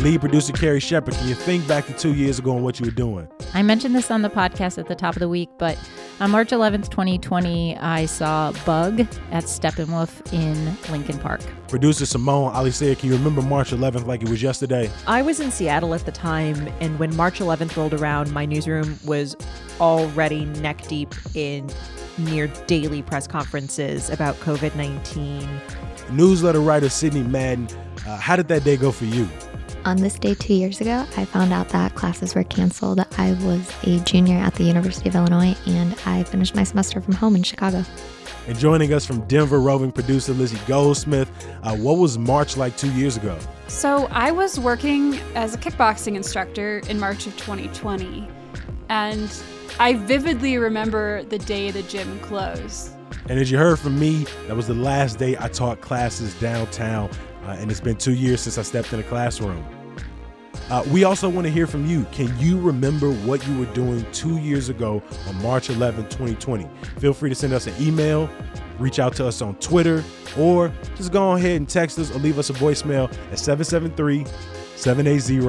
Lead 0.00 0.20
producer 0.20 0.52
Carrie 0.52 0.78
Shepard, 0.78 1.14
can 1.14 1.26
you 1.26 1.34
think 1.34 1.66
back 1.66 1.86
to 1.86 1.94
two 1.94 2.12
years 2.12 2.38
ago 2.38 2.54
and 2.54 2.62
what 2.62 2.78
you 2.78 2.84
were 2.84 2.92
doing? 2.92 3.26
I 3.54 3.62
mentioned 3.62 3.94
this 3.94 4.10
on 4.10 4.20
the 4.20 4.28
podcast 4.28 4.76
at 4.76 4.88
the 4.88 4.94
top 4.94 5.16
of 5.16 5.20
the 5.20 5.28
week, 5.28 5.48
but 5.58 5.78
on 6.18 6.30
March 6.30 6.48
11th, 6.50 6.88
2020, 6.90 7.76
I 7.76 8.06
saw 8.06 8.52
Bug 8.64 9.00
at 9.00 9.44
Steppenwolf 9.44 10.32
in 10.32 10.76
Lincoln 10.90 11.18
Park. 11.18 11.42
Producer 11.68 12.06
Simone 12.06 12.52
Alicea, 12.54 12.98
Can 12.98 13.10
you 13.10 13.16
remember 13.16 13.42
March 13.42 13.70
11th 13.70 14.06
like 14.06 14.22
it 14.22 14.28
was 14.28 14.42
yesterday? 14.42 14.90
I 15.06 15.22
was 15.22 15.40
in 15.40 15.50
Seattle 15.50 15.94
at 15.94 16.06
the 16.06 16.12
time, 16.12 16.68
and 16.80 16.98
when 16.98 17.14
March 17.16 17.40
11th 17.40 17.76
rolled 17.76 17.94
around, 17.94 18.32
my 18.32 18.46
newsroom 18.46 18.98
was 19.04 19.36
already 19.80 20.46
neck 20.46 20.86
deep 20.88 21.14
in 21.34 21.68
near 22.18 22.46
daily 22.66 23.02
press 23.02 23.26
conferences 23.26 24.08
about 24.08 24.36
COVID 24.36 24.74
19. 24.74 25.46
Newsletter 26.12 26.60
writer 26.60 26.88
Sydney 26.88 27.24
Madden, 27.24 27.68
uh, 28.06 28.16
how 28.16 28.36
did 28.36 28.48
that 28.48 28.64
day 28.64 28.76
go 28.76 28.90
for 28.90 29.04
you? 29.04 29.28
On 29.86 29.96
this 29.98 30.18
day 30.18 30.34
two 30.34 30.52
years 30.52 30.80
ago, 30.80 31.06
I 31.16 31.24
found 31.24 31.52
out 31.52 31.68
that 31.68 31.94
classes 31.94 32.34
were 32.34 32.42
canceled. 32.42 32.98
I 33.18 33.34
was 33.44 33.72
a 33.84 34.00
junior 34.00 34.36
at 34.36 34.52
the 34.56 34.64
University 34.64 35.08
of 35.08 35.14
Illinois 35.14 35.56
and 35.64 35.96
I 36.04 36.24
finished 36.24 36.56
my 36.56 36.64
semester 36.64 37.00
from 37.00 37.14
home 37.14 37.36
in 37.36 37.44
Chicago. 37.44 37.84
And 38.48 38.58
joining 38.58 38.92
us 38.92 39.06
from 39.06 39.20
Denver, 39.28 39.60
roving 39.60 39.92
producer 39.92 40.32
Lizzie 40.32 40.58
Goldsmith, 40.66 41.30
uh, 41.62 41.76
what 41.76 41.98
was 41.98 42.18
March 42.18 42.56
like 42.56 42.76
two 42.76 42.90
years 42.94 43.16
ago? 43.16 43.38
So, 43.68 44.06
I 44.06 44.32
was 44.32 44.58
working 44.58 45.20
as 45.36 45.54
a 45.54 45.58
kickboxing 45.58 46.16
instructor 46.16 46.82
in 46.88 46.98
March 46.98 47.28
of 47.28 47.36
2020, 47.36 48.28
and 48.88 49.30
I 49.78 49.94
vividly 49.94 50.58
remember 50.58 51.22
the 51.22 51.38
day 51.38 51.70
the 51.70 51.82
gym 51.82 52.18
closed. 52.20 52.90
And 53.28 53.38
as 53.38 53.52
you 53.52 53.58
heard 53.58 53.78
from 53.78 53.98
me, 54.00 54.26
that 54.48 54.56
was 54.56 54.66
the 54.66 54.74
last 54.74 55.18
day 55.18 55.36
I 55.38 55.46
taught 55.46 55.80
classes 55.80 56.34
downtown, 56.40 57.08
uh, 57.44 57.50
and 57.50 57.70
it's 57.70 57.80
been 57.80 57.96
two 57.96 58.14
years 58.14 58.40
since 58.40 58.58
I 58.58 58.62
stepped 58.62 58.92
in 58.92 58.98
a 58.98 59.04
classroom. 59.04 59.64
Uh, 60.70 60.82
we 60.90 61.04
also 61.04 61.28
want 61.28 61.46
to 61.46 61.52
hear 61.52 61.66
from 61.66 61.86
you. 61.86 62.04
Can 62.12 62.36
you 62.38 62.58
remember 62.60 63.12
what 63.12 63.46
you 63.46 63.58
were 63.58 63.66
doing 63.66 64.04
two 64.12 64.38
years 64.38 64.68
ago 64.68 65.02
on 65.28 65.42
March 65.42 65.70
11, 65.70 66.04
2020? 66.04 66.68
Feel 66.98 67.12
free 67.12 67.28
to 67.28 67.36
send 67.36 67.52
us 67.52 67.66
an 67.66 67.74
email, 67.80 68.28
reach 68.78 68.98
out 68.98 69.14
to 69.16 69.26
us 69.26 69.40
on 69.40 69.54
Twitter, 69.56 70.02
or 70.36 70.72
just 70.96 71.12
go 71.12 71.32
ahead 71.32 71.56
and 71.56 71.68
text 71.68 71.98
us 71.98 72.10
or 72.10 72.18
leave 72.18 72.38
us 72.38 72.50
a 72.50 72.52
voicemail 72.54 73.10
at 73.30 73.38
773 73.38 74.24
780 74.74 75.40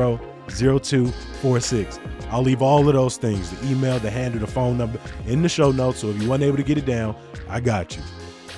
0246. 0.50 2.00
I'll 2.30 2.44
leave 2.44 2.62
all 2.62 2.88
of 2.88 2.94
those 2.94 3.18
things 3.18 3.50
the 3.50 3.72
email, 3.72 4.00
the 4.00 4.12
handle, 4.12 4.40
the 4.40 4.48
phone 4.48 4.78
number 4.78 5.00
in 5.26 5.42
the 5.42 5.50
show 5.50 5.72
notes. 5.72 6.00
So 6.00 6.10
if 6.10 6.22
you 6.22 6.30
weren't 6.30 6.44
able 6.44 6.58
to 6.58 6.64
get 6.64 6.78
it 6.78 6.86
down, 6.86 7.16
I 7.50 7.60
got 7.60 7.96
you. 7.96 8.04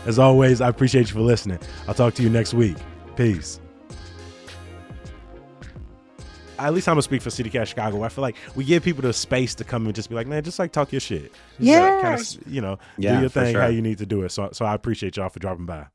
As 0.05 0.19
always, 0.19 0.59
I 0.59 0.69
appreciate 0.69 1.07
you 1.07 1.13
for 1.13 1.21
listening. 1.21 1.59
I'll 1.87 1.93
talk 1.93 2.15
to 2.15 2.23
you 2.23 2.29
next 2.29 2.53
week. 2.53 2.77
Peace 3.15 3.59
at 6.59 6.73
least 6.73 6.87
I'm 6.87 6.93
gonna 6.93 7.01
speak 7.01 7.21
for 7.21 7.29
City 7.29 7.49
Cast 7.49 7.69
Chicago. 7.69 8.03
I 8.03 8.09
feel 8.09 8.21
like 8.21 8.35
we 8.55 8.63
give 8.63 8.83
people 8.83 9.01
the 9.01 9.13
space 9.13 9.55
to 9.55 9.63
come 9.63 9.85
and 9.85 9.95
just 9.95 10.09
be 10.09 10.15
like, 10.15 10.27
man, 10.27 10.43
just 10.43 10.59
like 10.59 10.71
talk 10.71 10.91
your 10.91 11.01
shit. 11.01 11.31
yeah, 11.59 12.01
kind 12.01 12.19
of, 12.19 12.47
you 12.47 12.61
know, 12.61 12.77
yeah, 12.97 13.15
do 13.15 13.21
your 13.21 13.29
thing 13.29 13.53
sure. 13.53 13.61
how 13.61 13.67
you 13.67 13.81
need 13.81 13.97
to 13.99 14.05
do 14.05 14.23
it. 14.23 14.31
So, 14.31 14.49
so 14.51 14.65
I 14.65 14.73
appreciate 14.73 15.17
y'all 15.17 15.29
for 15.29 15.39
dropping 15.39 15.65
by. 15.65 15.87